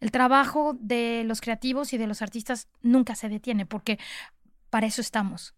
El 0.00 0.10
trabajo 0.10 0.76
de 0.78 1.24
los 1.24 1.40
creativos 1.40 1.92
y 1.92 1.98
de 1.98 2.06
los 2.06 2.20
artistas 2.20 2.68
nunca 2.82 3.14
se 3.14 3.28
detiene 3.28 3.64
porque 3.64 3.98
para 4.68 4.86
eso 4.86 5.00
estamos. 5.00 5.54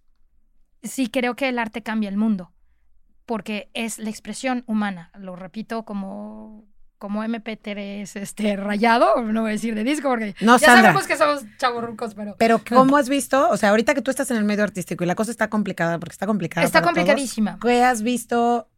Sí 0.82 1.08
creo 1.08 1.34
que 1.34 1.48
el 1.48 1.58
arte 1.58 1.82
cambia 1.82 2.08
el 2.08 2.16
mundo 2.16 2.52
porque 3.24 3.70
es 3.74 3.98
la 3.98 4.08
expresión 4.08 4.62
humana. 4.66 5.10
Lo 5.18 5.34
repito 5.34 5.84
como 5.84 6.64
como 6.98 7.22
MP3 7.22 8.16
este, 8.16 8.56
rayado, 8.56 9.22
no 9.22 9.42
voy 9.42 9.50
a 9.50 9.52
decir 9.52 9.74
de 9.74 9.84
disco, 9.84 10.08
porque 10.08 10.34
ya 10.40 10.58
sabemos 10.58 11.06
que 11.06 11.16
somos 11.16 11.44
chaburrucos, 11.58 12.14
pero... 12.14 12.36
Pero 12.38 12.60
¿cómo 12.68 12.96
has 12.96 13.08
visto? 13.08 13.48
O 13.50 13.56
sea, 13.56 13.70
ahorita 13.70 13.94
que 13.94 14.02
tú 14.02 14.10
estás 14.10 14.30
en 14.30 14.38
el 14.38 14.44
medio 14.44 14.64
artístico 14.64 15.04
y 15.04 15.06
la 15.06 15.14
cosa 15.14 15.30
está 15.30 15.48
complicada, 15.48 15.98
porque 15.98 16.12
está 16.12 16.26
complicada 16.26 16.66
Está 16.66 16.82
complicadísima. 16.82 17.58
¿Qué 17.60 17.82
has 17.82 18.02
visto? 18.02 18.68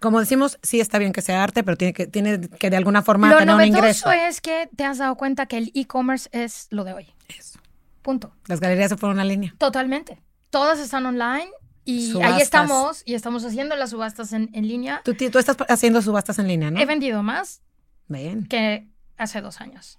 Como 0.00 0.20
decimos, 0.20 0.58
sí 0.62 0.80
está 0.80 0.98
bien 0.98 1.12
que 1.12 1.22
sea 1.22 1.42
arte, 1.42 1.62
pero 1.62 1.76
tiene 1.76 1.92
que, 1.92 2.06
tiene 2.06 2.40
que 2.40 2.70
de 2.70 2.76
alguna 2.76 3.02
forma 3.02 3.36
tener 3.36 3.54
un 3.54 3.64
ingreso. 3.64 4.08
Lo 4.08 4.12
es 4.12 4.40
que 4.40 4.68
te 4.76 4.84
has 4.84 4.98
dado 4.98 5.16
cuenta 5.16 5.46
que 5.46 5.58
el 5.58 5.72
e-commerce 5.74 6.28
es 6.32 6.66
lo 6.70 6.84
de 6.84 6.92
hoy. 6.92 7.06
Eso. 7.28 7.58
Punto. 8.02 8.34
Las 8.46 8.60
galerías 8.60 8.90
se 8.90 8.96
fueron 8.96 9.20
a 9.20 9.24
línea. 9.24 9.54
Totalmente. 9.58 10.20
Todas 10.50 10.80
están 10.80 11.06
online 11.06 11.50
y 11.84 12.20
ahí 12.22 12.40
estamos, 12.40 13.02
y 13.04 13.14
estamos 13.14 13.44
haciendo 13.44 13.76
las 13.76 13.90
subastas 13.90 14.32
en, 14.32 14.50
línea. 14.52 15.02
Tú, 15.04 15.14
tú, 15.14 15.38
estás 15.38 15.56
haciendo 15.68 16.02
subastas 16.02 16.38
en 16.38 16.48
línea, 16.48 16.70
¿no? 16.70 16.80
He 16.80 16.86
vendido 16.86 17.22
más 17.22 17.62
Bien. 18.08 18.46
que 18.46 18.88
hace 19.16 19.40
dos 19.40 19.60
años. 19.60 19.98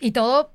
Y 0.00 0.12
todo 0.12 0.54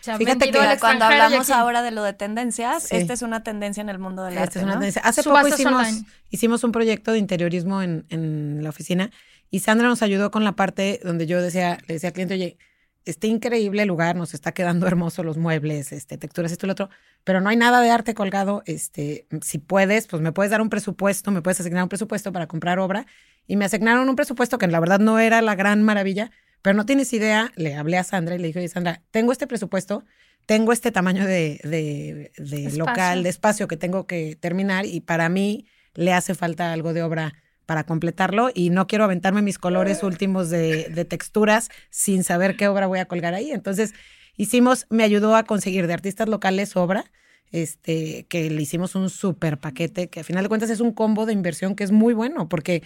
se 0.00 0.12
ha 0.12 0.18
Fíjate 0.18 0.50
que 0.50 0.58
al 0.58 0.78
cuando 0.78 1.06
hablamos 1.06 1.50
ahora 1.50 1.82
de 1.82 1.90
lo 1.90 2.02
de 2.02 2.12
tendencias, 2.12 2.84
Sí. 2.84 2.96
esta 2.96 3.12
es 3.12 3.22
una 3.22 3.42
tendencia 3.42 3.80
en 3.80 3.88
el 3.88 3.98
mundo 3.98 4.22
del 4.22 4.34
Esta 4.34 4.42
arte, 4.44 4.58
es 4.58 4.64
una 4.64 4.74
¿no? 4.74 4.80
tendencia. 4.80 5.02
Hace 5.02 5.22
Subastas 5.22 5.52
poco 5.52 5.62
hicimos, 5.62 5.86
online. 5.88 6.06
hicimos 6.30 6.64
un 6.64 6.72
proyecto 6.72 7.12
de 7.12 7.18
interiorismo 7.18 7.82
en, 7.82 8.04
en 8.10 8.62
la 8.62 8.68
oficina 8.70 9.10
y 9.50 9.60
Sandra 9.60 9.88
nos 9.88 10.02
ayudó 10.02 10.30
con 10.30 10.44
la 10.44 10.52
parte 10.52 11.00
donde 11.02 11.26
yo 11.26 11.40
decía, 11.40 11.78
le 11.86 11.94
decía 11.94 12.08
al 12.10 12.12
cliente, 12.12 12.34
oye, 12.34 12.58
está 13.04 13.26
increíble 13.26 13.82
el 13.82 13.88
lugar, 13.88 14.16
nos 14.16 14.34
está 14.34 14.52
quedando 14.52 14.86
hermoso 14.88 15.22
los 15.22 15.36
muebles, 15.36 15.92
este, 15.92 16.18
texturas, 16.18 16.52
esto 16.52 16.66
y 16.66 16.68
lo 16.68 16.72
otro, 16.72 16.90
pero 17.24 17.40
no 17.40 17.48
hay 17.48 17.56
nada 17.56 17.80
de 17.80 17.90
arte 17.90 18.14
colgado. 18.14 18.62
Este, 18.66 19.26
si 19.42 19.58
puedes, 19.58 20.06
pues 20.06 20.22
me 20.22 20.32
puedes 20.32 20.50
dar 20.50 20.60
un 20.60 20.70
presupuesto, 20.70 21.30
me 21.30 21.42
puedes 21.42 21.60
asignar 21.60 21.82
un 21.82 21.88
presupuesto 21.88 22.32
para 22.32 22.46
comprar 22.46 22.78
obra. 22.78 23.06
Y 23.46 23.56
me 23.56 23.66
asignaron 23.66 24.08
un 24.08 24.16
presupuesto 24.16 24.56
que 24.58 24.66
la 24.66 24.80
verdad 24.80 25.00
no 25.00 25.18
era 25.18 25.42
la 25.42 25.54
gran 25.54 25.82
maravilla, 25.82 26.30
pero 26.62 26.74
no 26.76 26.86
tienes 26.86 27.12
idea, 27.12 27.52
le 27.56 27.74
hablé 27.74 27.98
a 27.98 28.04
Sandra 28.04 28.34
y 28.34 28.38
le 28.38 28.46
dije, 28.46 28.58
oye, 28.58 28.68
Sandra, 28.68 29.02
tengo 29.10 29.32
este 29.32 29.46
presupuesto, 29.46 30.04
tengo 30.46 30.72
este 30.72 30.90
tamaño 30.90 31.26
de, 31.26 31.60
de, 31.62 32.32
de 32.38 32.72
local, 32.72 33.22
de 33.22 33.28
espacio 33.28 33.68
que 33.68 33.76
tengo 33.76 34.06
que 34.06 34.36
terminar 34.36 34.86
y 34.86 35.00
para 35.00 35.28
mí 35.28 35.66
le 35.94 36.12
hace 36.12 36.34
falta 36.34 36.72
algo 36.72 36.94
de 36.94 37.02
obra 37.02 37.34
para 37.66 37.84
completarlo 37.84 38.50
y 38.54 38.70
no 38.70 38.86
quiero 38.86 39.04
aventarme 39.04 39.42
mis 39.42 39.58
colores 39.58 40.02
últimos 40.02 40.50
de, 40.50 40.88
de, 40.90 41.04
texturas 41.04 41.70
sin 41.90 42.24
saber 42.24 42.56
qué 42.56 42.68
obra 42.68 42.86
voy 42.86 42.98
a 42.98 43.06
colgar 43.06 43.34
ahí. 43.34 43.50
Entonces 43.50 43.94
hicimos, 44.36 44.86
me 44.90 45.04
ayudó 45.04 45.36
a 45.36 45.44
conseguir 45.44 45.86
de 45.86 45.94
artistas 45.94 46.28
locales 46.28 46.76
obra, 46.76 47.10
este, 47.50 48.26
que 48.28 48.50
le 48.50 48.60
hicimos 48.60 48.94
un 48.94 49.10
súper 49.10 49.58
paquete, 49.58 50.08
que 50.08 50.20
a 50.20 50.24
final 50.24 50.42
de 50.42 50.48
cuentas 50.48 50.70
es 50.70 50.80
un 50.80 50.92
combo 50.92 51.26
de 51.26 51.32
inversión 51.32 51.76
que 51.76 51.84
es 51.84 51.92
muy 51.92 52.12
bueno, 52.12 52.48
porque 52.48 52.82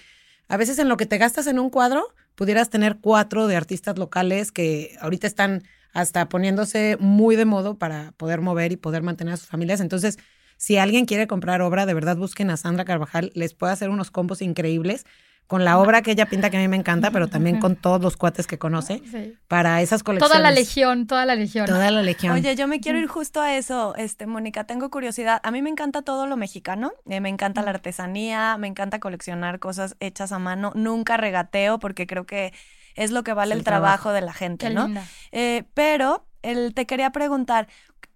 a 0.49 0.57
veces 0.57 0.79
en 0.79 0.89
lo 0.89 0.97
que 0.97 1.07
te 1.07 1.19
gastas 1.19 1.47
en 1.47 1.59
un 1.59 1.71
cuadro, 1.71 2.09
pudieras 2.35 2.71
tener 2.71 2.99
cuatro 3.01 3.47
de 3.47 3.57
artistas 3.57 3.99
locales 3.99 4.53
que 4.53 4.97
ahorita 5.01 5.27
están 5.27 5.63
hasta 5.93 6.29
poniéndose 6.29 6.97
muy 7.01 7.35
de 7.35 7.45
modo 7.45 7.79
para 7.79 8.13
poder 8.13 8.41
mover 8.41 8.73
y 8.73 8.77
poder 8.77 9.03
mantener 9.03 9.35
a 9.35 9.37
sus 9.37 9.49
familias. 9.49 9.81
Entonces, 9.81 10.19
si 10.59 10.77
alguien 10.77 11.07
quiere 11.07 11.27
comprar 11.27 11.63
obra, 11.63 11.87
de 11.87 11.95
verdad 11.95 12.17
busquen 12.17 12.51
a 12.51 12.57
Sandra 12.57 12.85
Carvajal, 12.85 13.31
les 13.35 13.55
puede 13.55 13.73
hacer 13.73 13.89
unos 13.89 14.11
combos 14.11 14.43
increíbles 14.43 15.07
con 15.47 15.65
la 15.65 15.79
obra 15.79 16.03
que 16.03 16.11
ella 16.11 16.27
pinta 16.27 16.51
que 16.51 16.59
a 16.59 16.61
mí 16.61 16.69
me 16.69 16.77
encanta, 16.77 17.11
pero 17.11 17.29
también 17.29 17.59
con 17.59 17.75
todos 17.81 18.03
los 18.03 18.19
cuates 18.19 18.47
que 18.47 18.59
conoce 18.59 19.03
para 19.49 19.81
esas 19.81 20.03
colecciones. 20.03 20.31
Toda 20.31 20.43
la 20.43 20.51
legión, 20.51 21.07
toda 21.07 21.25
la 21.25 21.37
legión. 21.37 21.65
Toda 21.65 21.91
la 21.91 22.03
legión. 22.03 22.35
Oye, 22.35 22.55
yo 22.55 22.69
me 22.69 22.81
quiero 22.81 22.99
ir 22.99 23.07
justo 23.07 23.41
a 23.41 23.57
eso, 23.57 23.95
este, 23.97 24.27
Mónica, 24.27 24.65
tengo 24.65 24.91
curiosidad. 24.91 25.41
A 25.43 25.51
mí 25.51 25.63
me 25.63 25.71
encanta 25.71 26.03
todo 26.03 26.27
lo 26.27 26.37
mexicano, 26.37 26.93
eh, 27.09 27.21
me 27.21 27.31
encanta 27.31 27.63
la 27.63 27.71
artesanía, 27.71 28.59
me 28.59 28.67
encanta 28.67 29.01
coleccionar 29.01 29.59
cosas 29.59 29.97
hechas 30.01 30.33
a 30.33 30.39
mano, 30.39 30.73
nunca 30.75 31.17
regateo 31.17 31.79
porque 31.79 32.07
creo 32.07 32.27
que 32.27 32.53
es 32.95 33.11
lo 33.11 33.23
que 33.23 33.33
vale 33.33 33.55
el, 33.55 33.65
trabajo, 33.65 34.13
de 34.13 34.21
la 34.21 34.35
gente, 34.35 34.71
¿no? 34.71 34.93
Eh, 35.33 35.65
pero 35.73 36.27
el, 36.43 36.75
te 36.75 36.85
quería 36.85 37.11
preguntar, 37.11 37.69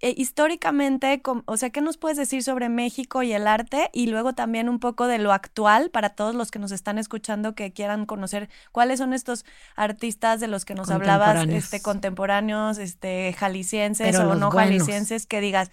eh, 0.04 0.14
históricamente, 0.16 1.22
o 1.44 1.56
sea, 1.56 1.70
¿qué 1.70 1.80
nos 1.80 1.96
puedes 1.96 2.18
decir 2.18 2.42
sobre 2.42 2.68
México 2.68 3.22
y 3.22 3.32
el 3.32 3.46
arte? 3.46 3.88
Y 3.92 4.08
luego 4.08 4.32
también 4.32 4.68
un 4.68 4.80
poco 4.80 5.06
de 5.06 5.18
lo 5.18 5.32
actual 5.32 5.90
para 5.90 6.10
todos 6.10 6.34
los 6.34 6.50
que 6.50 6.58
nos 6.58 6.72
están 6.72 6.98
escuchando 6.98 7.54
que 7.54 7.72
quieran 7.72 8.04
conocer 8.04 8.50
cuáles 8.72 8.98
son 8.98 9.12
estos 9.12 9.44
artistas 9.76 10.40
de 10.40 10.48
los 10.48 10.64
que 10.64 10.74
nos 10.74 10.90
hablabas, 10.90 11.46
este, 11.46 11.80
contemporáneos, 11.80 12.78
este, 12.78 13.32
jaliscienses 13.38 14.16
o 14.16 14.34
no 14.34 14.50
jaliscienses, 14.50 15.26
que 15.26 15.40
digas, 15.40 15.70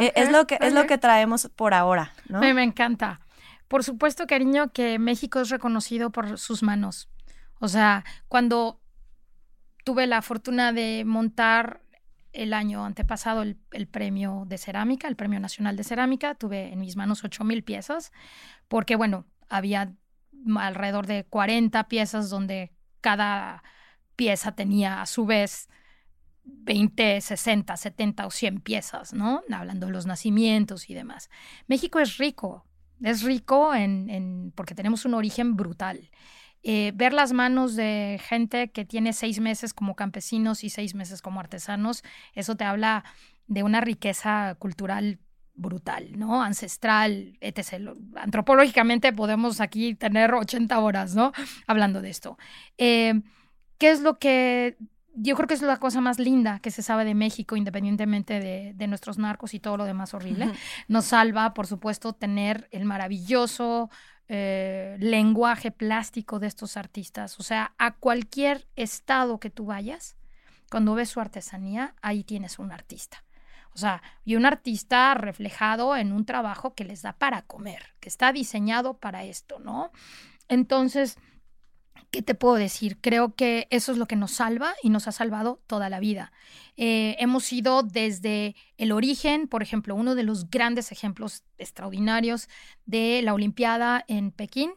eh, 0.00 0.12
es 0.16 0.32
lo 0.32 0.48
que, 0.48 0.58
es 0.60 0.72
lo 0.72 0.88
que 0.88 0.98
traemos 0.98 1.48
por 1.54 1.72
ahora, 1.72 2.12
¿no? 2.28 2.40
Me, 2.40 2.52
me 2.52 2.64
encanta. 2.64 3.20
Por 3.68 3.84
supuesto, 3.84 4.26
cariño, 4.26 4.72
que 4.72 4.98
México 4.98 5.38
es 5.38 5.48
reconocido 5.48 6.10
por 6.10 6.38
sus 6.38 6.64
manos. 6.64 7.08
O 7.60 7.68
sea, 7.68 8.04
cuando 8.26 8.80
tuve 9.84 10.08
la 10.08 10.22
fortuna 10.22 10.72
de 10.72 11.04
montar 11.06 11.82
el 12.32 12.52
año 12.52 12.84
antepasado 12.84 13.42
el, 13.42 13.56
premio 13.88 14.44
de 14.46 14.58
cerámica, 14.58 15.08
el 15.08 15.16
Premio 15.16 15.40
Nacional 15.40 15.76
de 15.76 15.84
Cerámica. 15.84 16.34
Tuve 16.34 16.72
en 16.72 16.80
mis 16.80 16.96
manos 16.96 17.24
ocho 17.24 17.44
mil 17.44 17.62
piezas, 17.62 18.12
porque 18.68 18.96
bueno, 18.96 19.26
había 19.48 19.92
alrededor 20.56 21.06
de 21.06 21.24
40 21.24 21.88
piezas 21.88 22.30
donde 22.30 22.72
cada 23.00 23.62
pieza 24.16 24.52
tenía 24.52 25.02
a 25.02 25.06
su 25.06 25.26
vez 25.26 25.68
20, 26.44 27.20
60, 27.20 27.76
70 27.76 28.26
o 28.26 28.30
100 28.30 28.60
piezas, 28.60 29.12
¿no? 29.12 29.42
Hablando 29.52 29.86
de 29.86 29.92
los 29.92 30.06
nacimientos 30.06 30.88
y 30.88 30.94
demás. 30.94 31.30
México 31.66 31.98
es 32.00 32.18
rico, 32.18 32.64
es 33.02 33.22
rico 33.22 33.74
en 33.74 34.52
porque 34.54 34.74
tenemos 34.74 35.04
un 35.04 35.14
origen 35.14 35.56
brutal. 35.56 36.10
Eh, 36.62 36.92
ver 36.94 37.12
las 37.12 37.32
manos 37.32 37.74
de 37.74 38.20
gente 38.22 38.70
que 38.70 38.84
tiene 38.84 39.12
seis 39.12 39.40
meses 39.40 39.72
como 39.72 39.96
campesinos 39.96 40.62
y 40.62 40.70
seis 40.70 40.94
meses 40.94 41.22
como 41.22 41.40
artesanos, 41.40 42.02
eso 42.34 42.56
te 42.56 42.64
habla 42.64 43.04
de 43.46 43.62
una 43.62 43.80
riqueza 43.80 44.54
cultural 44.58 45.18
brutal, 45.54 46.18
¿no? 46.18 46.42
Ancestral, 46.42 47.36
etc. 47.40 47.90
Antropológicamente 48.16 49.12
podemos 49.12 49.60
aquí 49.60 49.94
tener 49.94 50.34
80 50.34 50.78
horas, 50.78 51.14
¿no? 51.14 51.32
Hablando 51.66 52.02
de 52.02 52.10
esto. 52.10 52.38
Eh, 52.78 53.20
¿Qué 53.78 53.90
es 53.90 54.00
lo 54.00 54.18
que 54.18 54.76
yo 55.14 55.34
creo 55.36 55.48
que 55.48 55.54
es 55.54 55.62
la 55.62 55.78
cosa 55.78 56.00
más 56.00 56.18
linda 56.18 56.60
que 56.60 56.70
se 56.70 56.82
sabe 56.82 57.04
de 57.04 57.14
México, 57.14 57.56
independientemente 57.56 58.40
de, 58.40 58.86
nuestros 58.86 59.18
narcos 59.18 59.54
y 59.54 59.60
todo 59.60 59.76
lo 59.76 59.84
demás 59.84 60.14
horrible. 60.14 60.50
Nos 60.88 61.06
salva, 61.06 61.52
por 61.52 61.66
supuesto, 61.66 62.12
tener 62.12 62.68
el 62.70 62.84
maravilloso 62.84 63.90
eh, 64.32 64.96
lenguaje 65.00 65.72
plástico 65.72 66.38
de 66.38 66.46
estos 66.46 66.76
artistas. 66.76 67.40
O 67.40 67.42
sea, 67.42 67.74
a 67.78 67.96
cualquier 67.96 68.68
estado 68.76 69.40
que 69.40 69.50
tú 69.50 69.66
vayas, 69.66 70.14
cuando 70.70 70.94
ves 70.94 71.08
su 71.08 71.18
artesanía, 71.18 71.96
ahí 72.00 72.22
tienes 72.22 72.60
un 72.60 72.70
artista. 72.70 73.24
O 73.74 73.78
sea, 73.78 74.04
y 74.24 74.36
un 74.36 74.46
artista 74.46 75.14
reflejado 75.14 75.96
en 75.96 76.12
un 76.12 76.24
trabajo 76.26 76.76
que 76.76 76.84
les 76.84 77.02
da 77.02 77.12
para 77.14 77.42
comer, 77.42 77.94
que 77.98 78.08
está 78.08 78.32
diseñado 78.32 78.94
para 78.94 79.24
esto, 79.24 79.58
¿no? 79.58 79.90
Entonces, 80.46 81.18
¿qué 82.10 82.22
te 82.22 82.34
puedo 82.34 82.56
decir? 82.56 82.98
Creo 83.00 83.34
que 83.34 83.66
eso 83.70 83.92
es 83.92 83.98
lo 83.98 84.06
que 84.06 84.16
nos 84.16 84.32
salva 84.32 84.74
y 84.82 84.90
nos 84.90 85.08
ha 85.08 85.12
salvado 85.12 85.60
toda 85.66 85.88
la 85.88 86.00
vida. 86.00 86.32
Eh, 86.76 87.16
hemos 87.18 87.52
ido 87.52 87.82
desde 87.82 88.56
el 88.78 88.92
origen, 88.92 89.48
por 89.48 89.62
ejemplo, 89.62 89.94
uno 89.94 90.14
de 90.14 90.22
los 90.22 90.50
grandes 90.50 90.92
ejemplos 90.92 91.44
extraordinarios 91.58 92.48
de 92.86 93.20
la 93.22 93.34
Olimpiada 93.34 94.04
en 94.08 94.32
Pekín. 94.32 94.72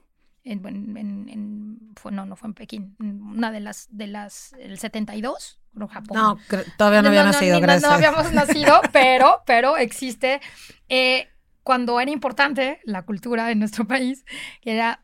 En, 0.45 1.93
fue, 1.95 2.11
no, 2.11 2.25
no 2.25 2.35
fue 2.35 2.49
en 2.49 2.53
Pekín, 2.53 2.95
una 2.99 3.49
de 3.51 3.61
las, 3.61 3.87
de 3.91 4.07
las, 4.07 4.53
el 4.59 4.77
72, 4.77 5.59
en 5.79 5.87
Japón. 5.87 6.17
No, 6.17 6.37
todavía 6.77 7.01
no 7.01 7.07
había 7.07 7.23
nacido, 7.23 7.61
gracias. 7.61 7.89
No, 7.89 7.95
habíamos 7.95 8.31
nacido, 8.33 8.81
pero, 8.91 9.41
pero 9.45 9.77
existe. 9.77 10.41
Eh, 10.89 11.29
cuando 11.63 11.99
era 12.01 12.11
importante 12.11 12.81
la 12.83 13.03
cultura 13.03 13.51
en 13.51 13.59
nuestro 13.59 13.87
país, 13.87 14.25
era, 14.61 15.01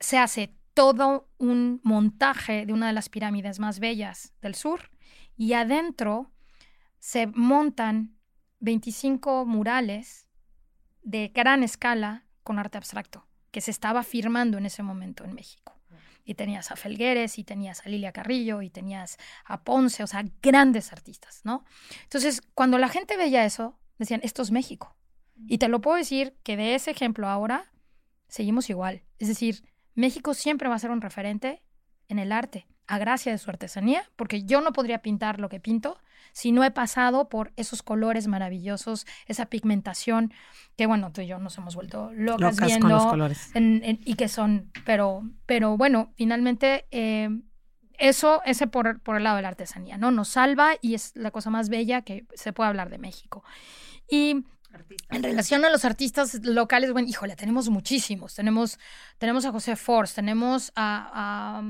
se 0.00 0.16
hace 0.16 0.57
todo 0.78 1.28
un 1.38 1.80
montaje 1.82 2.64
de 2.64 2.72
una 2.72 2.86
de 2.86 2.92
las 2.92 3.08
pirámides 3.08 3.58
más 3.58 3.80
bellas 3.80 4.32
del 4.40 4.54
sur 4.54 4.92
y 5.36 5.54
adentro 5.54 6.30
se 7.00 7.26
montan 7.26 8.16
25 8.60 9.44
murales 9.44 10.28
de 11.02 11.32
gran 11.34 11.64
escala 11.64 12.26
con 12.44 12.60
arte 12.60 12.78
abstracto 12.78 13.26
que 13.50 13.60
se 13.60 13.72
estaba 13.72 14.04
firmando 14.04 14.56
en 14.56 14.66
ese 14.66 14.84
momento 14.84 15.24
en 15.24 15.34
México. 15.34 15.74
Y 16.24 16.34
tenías 16.34 16.70
a 16.70 16.76
Felgueres, 16.76 17.40
y 17.40 17.44
tenías 17.44 17.84
a 17.84 17.88
Lilia 17.88 18.12
Carrillo, 18.12 18.62
y 18.62 18.70
tenías 18.70 19.16
a 19.46 19.64
Ponce, 19.64 20.04
o 20.04 20.06
sea, 20.06 20.24
grandes 20.42 20.92
artistas, 20.92 21.40
¿no? 21.42 21.64
Entonces, 22.04 22.40
cuando 22.54 22.78
la 22.78 22.88
gente 22.88 23.16
veía 23.16 23.44
eso, 23.44 23.80
decían, 23.98 24.20
esto 24.22 24.42
es 24.42 24.52
México. 24.52 24.94
Y 25.48 25.58
te 25.58 25.66
lo 25.66 25.80
puedo 25.80 25.96
decir 25.96 26.36
que 26.44 26.56
de 26.56 26.76
ese 26.76 26.92
ejemplo 26.92 27.26
ahora 27.26 27.72
seguimos 28.28 28.70
igual. 28.70 29.02
Es 29.18 29.26
decir, 29.26 29.67
México 29.98 30.32
siempre 30.32 30.68
va 30.68 30.76
a 30.76 30.78
ser 30.78 30.92
un 30.92 31.00
referente 31.00 31.60
en 32.08 32.20
el 32.20 32.30
arte, 32.30 32.68
a 32.86 32.98
gracia 32.98 33.32
de 33.32 33.38
su 33.38 33.50
artesanía, 33.50 34.08
porque 34.14 34.44
yo 34.44 34.60
no 34.60 34.72
podría 34.72 35.02
pintar 35.02 35.40
lo 35.40 35.48
que 35.48 35.58
pinto 35.58 35.98
si 36.32 36.52
no 36.52 36.62
he 36.62 36.70
pasado 36.70 37.28
por 37.28 37.52
esos 37.56 37.82
colores 37.82 38.28
maravillosos, 38.28 39.06
esa 39.26 39.46
pigmentación, 39.46 40.32
que 40.76 40.86
bueno, 40.86 41.10
tú 41.10 41.22
y 41.22 41.26
yo 41.26 41.40
nos 41.40 41.58
hemos 41.58 41.74
vuelto 41.74 42.12
locas, 42.14 42.60
viendo. 42.60 42.86
Con 42.86 42.92
los 42.92 43.06
colores. 43.06 43.50
y 43.56 44.14
que 44.14 44.28
son, 44.28 44.70
pero, 44.84 45.28
pero 45.46 45.76
bueno, 45.76 46.12
finalmente 46.14 46.86
eh, 46.92 47.28
eso, 47.98 48.40
ese 48.44 48.68
por, 48.68 49.00
por 49.00 49.16
el 49.16 49.24
lado 49.24 49.34
de 49.34 49.42
la 49.42 49.48
artesanía, 49.48 49.98
¿no? 49.98 50.12
Nos 50.12 50.28
salva 50.28 50.74
y 50.80 50.94
es 50.94 51.10
la 51.16 51.32
cosa 51.32 51.50
más 51.50 51.70
bella 51.70 52.02
que 52.02 52.24
se 52.34 52.52
puede 52.52 52.68
hablar 52.68 52.88
de 52.88 52.98
México. 52.98 53.42
Y 54.08 54.44
en 55.10 55.22
relación 55.22 55.64
a 55.64 55.70
los 55.70 55.84
artistas 55.84 56.40
locales, 56.42 56.92
bueno, 56.92 57.08
híjole, 57.08 57.36
tenemos 57.36 57.68
muchísimos. 57.68 58.34
Tenemos, 58.34 58.78
tenemos 59.18 59.44
a 59.44 59.52
José 59.52 59.76
Force, 59.76 60.14
tenemos 60.14 60.72
a, 60.76 61.62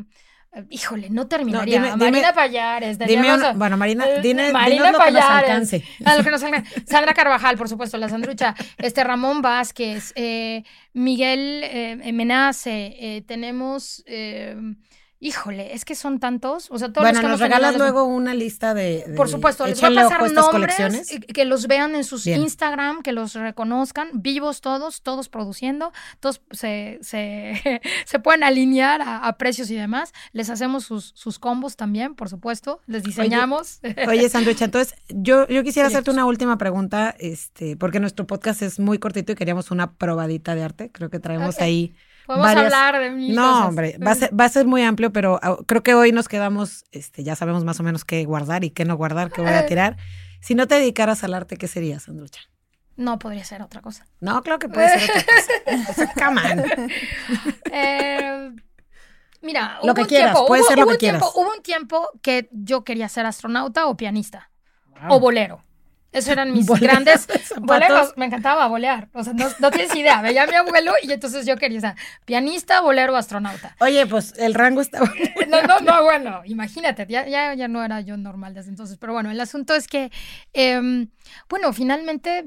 híjole, 0.70 1.10
no 1.10 1.28
terminaría. 1.28 1.96
Marina 1.96 2.32
Payares. 2.32 2.98
bueno, 3.56 3.76
Marina, 3.76 4.06
dime, 4.22 4.52
Marina 4.52 4.90
lo 4.90 4.98
Payares. 4.98 5.70
Que 6.24 6.30
nos 6.30 6.42
alcance. 6.42 6.84
Sandra 6.86 7.14
Carvajal, 7.14 7.56
por 7.56 7.68
supuesto, 7.68 7.96
la 7.98 8.08
Sandrucha. 8.08 8.54
Este 8.76 9.04
Ramón 9.04 9.42
Vázquez, 9.42 10.12
eh, 10.16 10.64
Miguel 10.92 11.62
eh, 11.64 12.12
Menace, 12.12 12.96
eh, 12.98 13.22
tenemos 13.26 14.04
Híjole, 15.20 15.74
es 15.74 15.84
que 15.84 15.96
son 15.96 16.20
tantos. 16.20 16.70
O 16.70 16.78
sea, 16.78 16.92
todos 16.92 17.10
bueno, 17.10 17.28
nos 17.28 17.40
regalas 17.40 17.76
luego 17.76 18.04
una 18.04 18.34
lista 18.34 18.72
de, 18.72 19.04
Por 19.16 19.28
supuesto, 19.28 19.66
les 19.66 19.80
voy 19.80 19.98
a 19.98 20.08
pasar 20.08 20.32
nombres, 20.32 21.10
que 21.34 21.44
los 21.44 21.66
vean 21.66 21.96
en 21.96 22.04
sus 22.04 22.26
Instagram, 22.26 23.02
que 23.02 23.10
los 23.10 23.34
reconozcan, 23.34 24.10
vivos 24.14 24.60
todos, 24.60 25.02
todos 25.02 25.28
produciendo, 25.28 25.92
todos 26.20 26.40
se, 26.52 26.98
se, 27.02 27.80
se 28.04 28.18
pueden 28.20 28.44
alinear 28.44 29.02
a, 29.02 29.36
precios 29.38 29.70
y 29.70 29.74
demás. 29.74 30.12
Les 30.32 30.50
hacemos 30.50 30.84
sus, 30.84 31.12
sus 31.16 31.40
combos 31.40 31.76
también, 31.76 32.14
por 32.14 32.28
supuesto, 32.28 32.80
les 32.86 33.02
diseñamos. 33.02 33.80
Oye, 33.82 34.06
oye 34.06 34.30
entonces 34.34 34.94
yo, 35.08 35.48
yo 35.48 35.64
quisiera 35.64 35.88
hacerte 35.88 36.12
una 36.12 36.26
última 36.26 36.58
pregunta, 36.58 37.14
este, 37.18 37.76
porque 37.76 37.98
nuestro 37.98 38.26
podcast 38.26 38.62
es 38.62 38.78
muy 38.78 38.98
cortito 38.98 39.32
y 39.32 39.34
queríamos 39.34 39.72
una 39.72 39.94
probadita 39.94 40.54
de 40.54 40.62
arte. 40.62 40.90
Creo 40.92 41.10
que 41.10 41.18
traemos 41.18 41.60
ahí 41.60 41.92
Podemos 42.28 42.46
varias- 42.46 42.64
hablar 42.74 43.00
de 43.02 43.10
mil 43.10 43.34
No, 43.34 43.42
cosas. 43.42 43.66
hombre, 43.68 43.98
va 44.06 44.10
a, 44.10 44.14
ser, 44.14 44.38
va 44.40 44.44
a 44.44 44.48
ser 44.50 44.66
muy 44.66 44.82
amplio, 44.82 45.12
pero 45.12 45.40
ah, 45.42 45.56
creo 45.66 45.82
que 45.82 45.94
hoy 45.94 46.12
nos 46.12 46.28
quedamos, 46.28 46.84
este, 46.92 47.24
ya 47.24 47.34
sabemos 47.34 47.64
más 47.64 47.80
o 47.80 47.82
menos 47.82 48.04
qué 48.04 48.24
guardar 48.24 48.64
y 48.64 48.70
qué 48.70 48.84
no 48.84 48.96
guardar, 48.96 49.32
qué 49.32 49.40
voy 49.40 49.50
a 49.52 49.64
tirar. 49.66 49.96
Si 50.40 50.54
no 50.54 50.68
te 50.68 50.76
dedicaras 50.76 51.24
al 51.24 51.32
arte, 51.34 51.56
¿qué 51.56 51.66
serías, 51.66 52.02
Sandrucha? 52.04 52.42
No 52.96 53.18
podría 53.18 53.44
ser 53.44 53.62
otra 53.62 53.80
cosa. 53.80 54.06
No, 54.20 54.42
claro 54.42 54.58
que 54.58 54.68
puede 54.68 54.88
ser 54.98 55.10
otra 55.10 55.24
cosa. 55.24 55.90
O 55.90 55.94
sea, 55.94 56.12
come 56.14 56.40
on. 56.52 56.90
Eh, 57.72 58.50
mira, 59.42 59.78
Lo 59.82 59.86
hubo 59.92 59.94
que 59.94 60.00
un 60.02 60.06
quieras, 60.08 60.32
tiempo, 60.34 60.46
puede 60.46 60.62
hubo- 60.62 60.68
ser 60.68 60.76
lo 60.78 60.82
hubo 60.84 60.88
que 60.90 60.94
un 60.94 60.98
tiempo- 60.98 61.18
quieras. 61.32 61.36
Hubo 61.46 61.56
un 61.56 61.62
tiempo 61.62 62.08
que 62.22 62.48
yo 62.52 62.84
quería 62.84 63.08
ser 63.08 63.26
astronauta 63.26 63.86
o 63.86 63.96
pianista 63.96 64.50
o 65.08 65.18
bolero. 65.20 65.64
Esos 66.10 66.30
eran 66.30 66.52
mis 66.52 66.66
grandes 66.66 67.26
boleros. 67.60 68.14
Me 68.16 68.26
encantaba 68.26 68.66
bolear. 68.66 69.08
O 69.12 69.22
sea, 69.22 69.34
no, 69.34 69.46
no 69.58 69.70
tienes 69.70 69.94
idea. 69.94 70.22
Veía 70.22 70.44
a 70.44 70.46
mi 70.46 70.54
abuelo 70.54 70.92
y 71.02 71.12
entonces 71.12 71.44
yo 71.44 71.56
quería 71.56 71.80
ser 71.80 71.94
pianista, 72.24 72.80
bolero, 72.80 73.14
astronauta. 73.16 73.76
Oye, 73.80 74.06
pues 74.06 74.34
el 74.38 74.54
rango 74.54 74.80
está... 74.80 75.00
No, 75.48 75.62
no, 75.62 75.80
no, 75.80 76.02
bueno, 76.02 76.42
imagínate, 76.44 77.06
ya, 77.08 77.26
ya, 77.26 77.54
ya 77.54 77.68
no 77.68 77.82
era 77.82 78.02
yo 78.02 78.16
normal 78.18 78.52
desde 78.52 78.68
entonces. 78.70 78.98
Pero 78.98 79.14
bueno, 79.14 79.30
el 79.30 79.40
asunto 79.40 79.74
es 79.74 79.86
que, 79.86 80.10
em, 80.52 81.08
bueno, 81.48 81.72
finalmente 81.72 82.44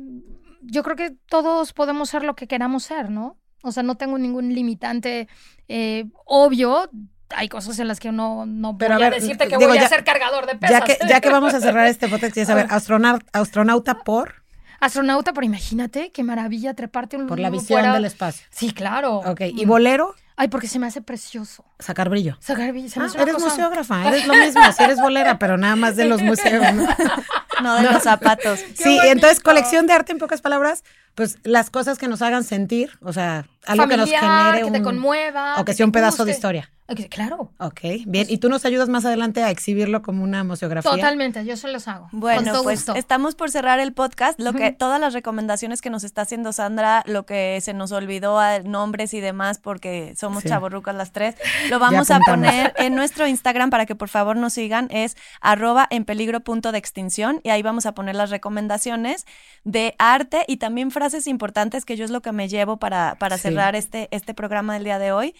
yo 0.62 0.84
creo 0.84 0.96
que 0.96 1.16
todos 1.28 1.74
podemos 1.74 2.10
ser 2.10 2.24
lo 2.24 2.36
que 2.36 2.48
queramos 2.48 2.84
ser, 2.84 3.10
¿no? 3.10 3.40
O 3.64 3.72
sea, 3.72 3.84
no 3.84 3.96
tengo 3.96 4.18
ningún 4.18 4.54
limitante 4.54 5.28
eh, 5.68 6.06
obvio. 6.26 6.90
Hay 7.36 7.50
cosas 7.50 7.78
en 7.80 7.88
las 7.88 8.00
que 8.00 8.12
no, 8.12 8.46
no 8.46 8.78
Pero 8.78 8.94
a 8.96 8.98
voy 8.98 9.06
a, 9.08 9.10
ver, 9.10 9.22
decirte 9.22 9.48
que 9.48 9.58
digo, 9.58 9.70
voy 9.70 9.78
a 9.78 9.82
ya- 9.82 9.90
ser 9.90 10.04
cargador 10.04 10.46
de 10.48 10.56
pesas. 10.56 10.80
Ya 10.80 10.86
que, 10.86 10.98
ya 11.08 11.22
que 11.22 11.30
vamos 11.30 11.54
a 11.54 11.60
cerrar 11.62 11.88
este 11.88 12.08
podcast, 12.08 12.34
quería 12.34 12.46
saber, 12.46 12.68
astronauta, 12.70 13.26
astronauta 13.34 14.04
por, 14.04 14.42
Astronauta, 14.80 15.32
pero 15.34 15.46
imagínate 15.46 16.12
qué 16.12 16.24
maravilla 16.24 16.74
treparte 16.74 17.16
un 17.16 17.28
por 17.28 17.40
la 17.40 17.52
visión 17.52 17.80
fuera- 17.82 17.94
del 17.94 18.06
espacio. 18.06 18.48
Sí, 18.50 18.74
claro. 18.74 19.18
Ok, 19.18 19.42
y 19.56 19.66
bolero, 19.66 20.16
Ay, 20.42 20.48
porque 20.48 20.68
se 20.68 20.80
me 20.80 20.88
hace 20.88 21.02
precioso. 21.04 21.64
sacar 21.78 22.10
brillo. 22.10 22.36
Sacar, 22.40 22.68
se 22.68 22.74
me 22.74 23.06
Ah, 23.06 23.08
hace 23.08 23.22
eres 23.22 23.36
cosa- 23.36 23.46
museógrafa, 23.50 24.08
eres 24.08 24.26
lo 24.26 24.34
mismo, 24.34 24.62
si 24.76 24.84
eres 24.84 25.00
bolera, 25.00 25.38
pero 25.38 25.56
nada 25.56 25.76
más 25.76 25.96
de 25.96 26.06
los 26.06 26.20
museos. 26.24 26.74
¿no? 26.74 26.88
No 27.62 27.76
de 27.76 27.84
los 27.84 28.02
zapatos. 28.12 28.60
Sí, 28.74 28.98
entonces 29.06 29.40
colección 29.40 29.86
de 29.86 29.94
arte, 29.94 30.12
en 30.14 30.18
pocas 30.18 30.42
palabras, 30.42 30.84
pues 31.14 31.38
las 31.44 31.70
cosas 31.70 32.00
que 32.00 32.08
nos 32.08 32.24
hagan 32.24 32.44
sentir, 32.44 32.98
o 33.04 33.14
sea, 33.14 33.46
algo 33.68 33.88
que 33.88 33.98
nos 33.98 34.10
genere 34.10 34.64
que 34.64 34.72
te 34.72 34.78
un- 34.80 34.84
conmueva. 34.84 35.60
o 35.62 35.66
que 35.66 35.76
sea 35.76 35.86
un 35.86 35.92
pedazo 35.92 36.26
de 36.26 36.32
historia. 36.32 36.72
Claro. 37.10 37.54
Ok, 37.60 37.80
bien. 38.06 38.26
Y 38.30 38.40
tú 38.40 38.50
nos 38.50 38.66
ayudas 38.66 38.90
más 38.90 39.06
adelante 39.06 39.42
a 39.44 39.50
exhibirlo 39.50 40.02
como 40.02 40.24
una 40.26 40.44
museografía. 40.44 40.92
Totalmente, 40.92 41.46
yo 41.46 41.56
se 41.56 41.70
los 41.70 41.88
hago. 41.88 42.10
con 42.10 42.20
Bueno, 42.20 42.52
todo 42.52 42.64
pues 42.64 42.80
gusto. 42.80 42.96
estamos 42.96 43.36
por 43.36 43.50
cerrar 43.50 43.80
el 43.80 43.94
podcast. 43.94 44.38
Lo 44.42 44.52
que 44.52 44.72
todas 44.74 45.00
las 45.00 45.14
recomendaciones 45.14 45.82
que 45.82 45.90
nos 45.90 46.04
está 46.04 46.24
haciendo 46.24 46.52
Sandra, 46.52 47.04
lo 47.06 47.26
que 47.26 47.60
se 47.62 47.74
nos 47.74 47.94
olvidó 47.94 48.40
a 48.40 48.60
nombres 48.60 49.14
y 49.14 49.22
demás 49.22 49.58
porque 49.60 50.14
somos 50.32 50.44
Sí. 50.44 50.50
chavorrucas 50.50 50.96
las 50.96 51.12
tres, 51.12 51.36
lo 51.70 51.80
vamos 51.80 52.10
a 52.12 52.20
poner 52.20 52.74
en 52.78 52.96
nuestro 52.96 53.28
Instagram 53.28 53.70
para 53.70 53.86
que 53.86 53.96
por 53.96 54.10
favor 54.10 54.38
nos 54.38 54.54
sigan 54.54 54.88
es 54.92 55.16
arroba 55.42 55.88
en 55.90 56.06
peligro 56.06 56.40
punto 56.40 56.72
de 56.72 56.78
extinción 56.78 57.42
y 57.44 57.50
ahí 57.50 57.62
vamos 57.62 57.86
a 57.86 57.94
poner 57.94 58.16
las 58.16 58.30
recomendaciones 58.30 59.26
de 59.64 59.94
arte 60.00 60.44
y 60.48 60.58
también 60.58 60.92
frases 60.92 61.28
importantes 61.28 61.86
que 61.86 61.98
yo 61.98 62.06
es 62.06 62.12
lo 62.12 62.22
que 62.22 62.32
me 62.32 62.48
llevo 62.48 62.78
para, 62.78 63.16
para 63.20 63.38
Sí. 63.38 63.44
cerrar 63.44 63.76
este, 63.76 64.08
este 64.12 64.34
programa 64.34 64.74
del 64.74 64.84
día 64.86 65.00
de 65.00 65.12
hoy. 65.12 65.36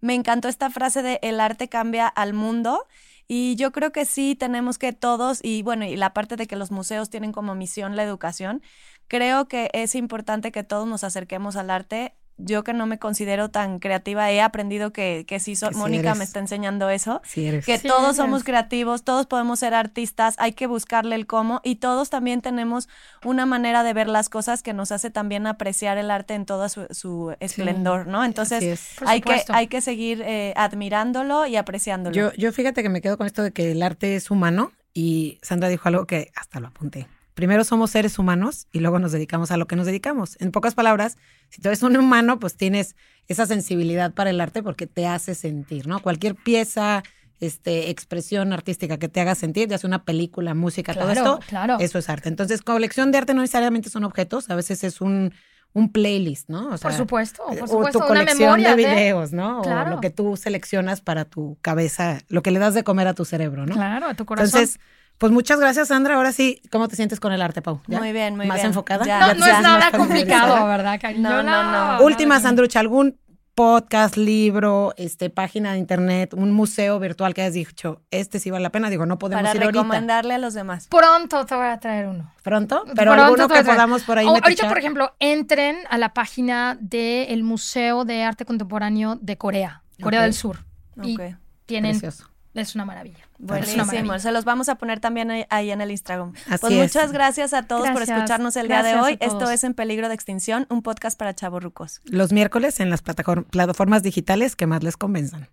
Me 0.00 0.14
encantó 0.14 0.48
esta 0.48 0.68
frase 0.70 1.02
de 1.02 1.18
el 1.22 1.40
arte 1.40 1.68
cambia 1.68 2.06
al 2.06 2.34
mundo 2.34 2.86
y 3.26 3.56
yo 3.56 3.72
creo 3.72 3.90
que 3.90 4.04
sí 4.04 4.34
tenemos 4.34 4.76
que 4.76 4.92
todos, 4.92 5.40
y 5.42 5.62
bueno, 5.62 5.86
y 5.86 5.96
la 5.96 6.12
parte 6.12 6.36
de 6.36 6.46
que 6.46 6.56
los 6.56 6.70
museos 6.70 7.08
tienen 7.08 7.32
como 7.32 7.54
misión 7.54 7.96
la 7.96 8.02
educación, 8.02 8.60
creo 9.08 9.48
que 9.48 9.70
es 9.72 9.94
importante 9.94 10.52
que 10.52 10.62
todos 10.62 10.86
nos 10.86 11.04
acerquemos 11.04 11.56
al 11.56 11.70
arte. 11.70 12.14
Yo 12.36 12.64
que 12.64 12.72
no 12.72 12.86
me 12.86 12.98
considero 12.98 13.48
tan 13.48 13.78
creativa, 13.78 14.28
he 14.32 14.40
aprendido 14.40 14.92
que, 14.92 15.24
que 15.28 15.38
sí, 15.38 15.54
so- 15.54 15.68
Que 15.68 15.74
sí 15.74 15.78
Mónica 15.80 16.08
eres. 16.08 16.18
me 16.18 16.24
está 16.24 16.40
enseñando 16.40 16.90
eso, 16.90 17.22
Sí, 17.24 17.46
eres. 17.46 17.64
que 17.64 17.78
Sí 17.78 17.86
todos 17.86 18.02
eres. 18.06 18.16
somos 18.16 18.42
creativos, 18.42 19.04
todos 19.04 19.26
podemos 19.26 19.60
ser 19.60 19.72
artistas, 19.72 20.34
hay 20.38 20.52
que 20.52 20.66
buscarle 20.66 21.14
el 21.14 21.26
cómo 21.28 21.60
y 21.62 21.76
todos 21.76 22.10
también 22.10 22.40
tenemos 22.42 22.88
una 23.24 23.46
manera 23.46 23.84
de 23.84 23.92
ver 23.92 24.08
las 24.08 24.28
cosas 24.28 24.62
que 24.64 24.72
nos 24.72 24.90
hace 24.90 25.10
también 25.10 25.46
apreciar 25.46 25.96
el 25.96 26.10
arte 26.10 26.34
en 26.34 26.44
todo 26.44 26.68
su, 26.68 26.86
su 26.90 27.36
esplendor, 27.38 28.08
¿no? 28.08 28.24
Entonces 28.24 28.62
es. 28.64 28.96
Hay 29.06 29.20
que, 29.20 29.42
hay 29.50 29.68
que 29.68 29.80
seguir 29.80 30.20
eh, 30.26 30.54
admirándolo 30.56 31.46
y 31.46 31.54
apreciándolo. 31.56 32.14
Yo, 32.16 32.32
yo 32.36 32.50
fíjate 32.52 32.82
que 32.82 32.88
me 32.88 33.00
quedo 33.00 33.16
con 33.16 33.26
esto 33.28 33.44
de 33.44 33.52
que 33.52 33.70
el 33.70 33.82
arte 33.82 34.16
es 34.16 34.30
humano 34.32 34.72
y 34.92 35.38
Sandra 35.42 35.68
dijo 35.68 35.88
algo 35.88 36.06
que 36.06 36.32
hasta 36.34 36.58
lo 36.58 36.66
apunté. 36.66 37.06
Primero 37.34 37.64
somos 37.64 37.90
seres 37.90 38.18
humanos 38.18 38.68
y 38.72 38.78
luego 38.78 38.98
nos 39.00 39.10
dedicamos 39.12 39.50
a 39.50 39.56
lo 39.56 39.66
que 39.66 39.74
nos 39.76 39.86
dedicamos. 39.86 40.36
En 40.40 40.52
pocas 40.52 40.74
palabras, 40.74 41.18
si 41.50 41.60
tú 41.60 41.68
eres 41.68 41.82
un 41.82 41.96
humano, 41.96 42.38
pues 42.38 42.56
tienes 42.56 42.94
esa 43.26 43.44
sensibilidad 43.46 44.12
para 44.12 44.30
el 44.30 44.40
arte 44.40 44.62
porque 44.62 44.86
te 44.86 45.06
hace 45.06 45.34
sentir, 45.34 45.88
¿no? 45.88 46.00
Cualquier 46.00 46.36
pieza, 46.36 47.02
este, 47.40 47.90
expresión 47.90 48.52
artística 48.52 48.98
que 48.98 49.08
te 49.08 49.20
haga 49.20 49.34
sentir, 49.34 49.68
ya 49.68 49.78
sea 49.78 49.88
una 49.88 50.04
película, 50.04 50.54
música, 50.54 50.94
todo 50.94 51.04
Claro, 51.12 51.20
esto, 51.20 51.40
claro. 51.48 51.76
eso 51.80 51.98
es 51.98 52.08
arte. 52.08 52.28
Entonces, 52.28 52.62
colección 52.62 53.10
de 53.10 53.18
arte 53.18 53.34
no 53.34 53.40
necesariamente 53.40 53.90
son 53.90 54.04
objetos, 54.04 54.48
a 54.50 54.54
veces 54.54 54.84
es 54.84 55.00
un, 55.00 55.34
un 55.72 55.90
playlist, 55.90 56.48
¿no? 56.48 56.72
O 56.72 56.78
por 56.78 56.92
supuesto, 56.92 57.42
o 57.42 57.66
por 57.66 57.90
tu 57.90 57.98
una 57.98 58.06
colección 58.06 58.38
memoria 58.38 58.70
de 58.70 58.76
videos, 58.76 59.32
¿no? 59.32 59.62
Claro. 59.62 59.90
O 59.90 59.94
lo 59.96 60.00
que 60.00 60.10
tú 60.10 60.36
seleccionas 60.36 61.00
para 61.00 61.24
tu 61.24 61.58
cabeza, 61.60 62.20
lo 62.28 62.42
que 62.42 62.52
le 62.52 62.60
das 62.60 62.74
de 62.74 62.84
comer 62.84 63.08
a 63.08 63.14
tu 63.14 63.24
cerebro, 63.24 63.66
¿no? 63.66 63.74
Claro, 63.74 64.06
a 64.06 64.14
tu 64.14 64.24
corazón. 64.24 64.46
Entonces, 64.60 64.80
pues 65.18 65.32
muchas 65.32 65.58
gracias, 65.60 65.88
Sandra. 65.88 66.16
Ahora 66.16 66.32
sí, 66.32 66.60
¿cómo 66.70 66.88
te 66.88 66.96
sientes 66.96 67.20
con 67.20 67.32
el 67.32 67.40
arte, 67.42 67.62
Pau? 67.62 67.80
¿Ya? 67.86 67.98
Muy 67.98 68.12
bien, 68.12 68.36
muy 68.36 68.46
¿Más 68.46 68.56
bien. 68.56 68.66
enfocada? 68.68 69.04
Ya, 69.06 69.20
no, 69.20 69.26
¿Ya 69.28 69.32
te 69.34 69.38
no 69.40 69.46
es 69.46 69.52
más 69.52 69.62
nada 69.62 69.90
complicado? 69.92 70.66
¿verdad? 70.66 71.00
No, 71.16 71.30
no, 71.30 71.42
no. 71.42 71.62
nada 71.62 72.00
Última, 72.00 72.40
Sandrucha, 72.40 72.80
¿algún 72.80 73.18
podcast, 73.54 74.16
libro, 74.16 74.94
este, 74.96 75.30
página 75.30 75.72
de 75.74 75.78
internet, 75.78 76.34
un 76.34 76.50
museo 76.50 76.98
virtual 76.98 77.34
que 77.34 77.42
hayas 77.42 77.54
dicho, 77.54 78.02
este 78.10 78.40
sí 78.40 78.50
vale 78.50 78.64
la 78.64 78.70
pena? 78.70 78.90
Digo, 78.90 79.06
no 79.06 79.16
podemos 79.16 79.44
para 79.44 79.54
ir 79.56 79.62
ahorita. 79.62 79.80
recomendarle 79.82 80.34
a 80.34 80.38
los 80.38 80.54
demás. 80.54 80.88
Pronto 80.88 81.46
te 81.46 81.54
voy 81.54 81.66
a 81.68 81.78
traer 81.78 82.08
uno. 82.08 82.32
¿Pronto? 82.42 82.82
Pero 82.96 83.12
Pronto 83.12 83.22
alguno 83.24 83.48
que 83.48 83.62
podamos 83.62 84.02
por 84.02 84.18
ahí 84.18 84.26
O- 84.26 84.30
Ahorita, 84.42 84.68
por 84.68 84.78
ejemplo, 84.78 85.14
entren 85.20 85.76
a 85.88 85.98
la 85.98 86.12
página 86.12 86.76
del 86.80 87.44
Museo 87.44 88.04
de 88.04 88.24
Arte 88.24 88.44
Contemporáneo 88.44 89.16
de 89.20 89.38
Corea, 89.38 89.82
Corea 90.02 90.22
del 90.22 90.34
Sur. 90.34 90.58
Y 91.02 91.14
Ok. 91.14 91.36
tienen, 91.66 91.92
Precioso. 91.92 92.28
es 92.54 92.74
una 92.74 92.84
maravilla. 92.84 93.24
Buenísimo, 93.38 94.18
se 94.18 94.32
los 94.32 94.44
vamos 94.44 94.68
a 94.68 94.76
poner 94.76 95.00
también 95.00 95.30
ahí, 95.48 95.70
en 95.70 95.80
el 95.80 95.90
Instagram. 95.90 96.32
Pues 96.60 96.72
muchas 96.72 97.12
gracias 97.12 97.52
a 97.52 97.64
todos 97.64 97.88
por 97.90 98.02
escucharnos 98.02 98.56
el 98.56 98.68
día 98.68 98.82
de 98.82 98.94
hoy. 98.96 99.16
Esto 99.20 99.50
es 99.50 99.64
En 99.64 99.74
Peligro 99.74 100.08
de 100.08 100.14
Extinción, 100.14 100.66
un 100.70 100.82
podcast 100.82 101.18
para 101.18 101.34
chavorrucos. 101.34 102.00
Los 102.04 102.32
miércoles 102.32 102.80
en 102.80 102.90
las 102.90 103.02
plataformas 103.02 104.02
digitales 104.02 104.56
que 104.56 104.66
más 104.66 104.82
les 104.82 104.96
convenzan. 104.96 105.48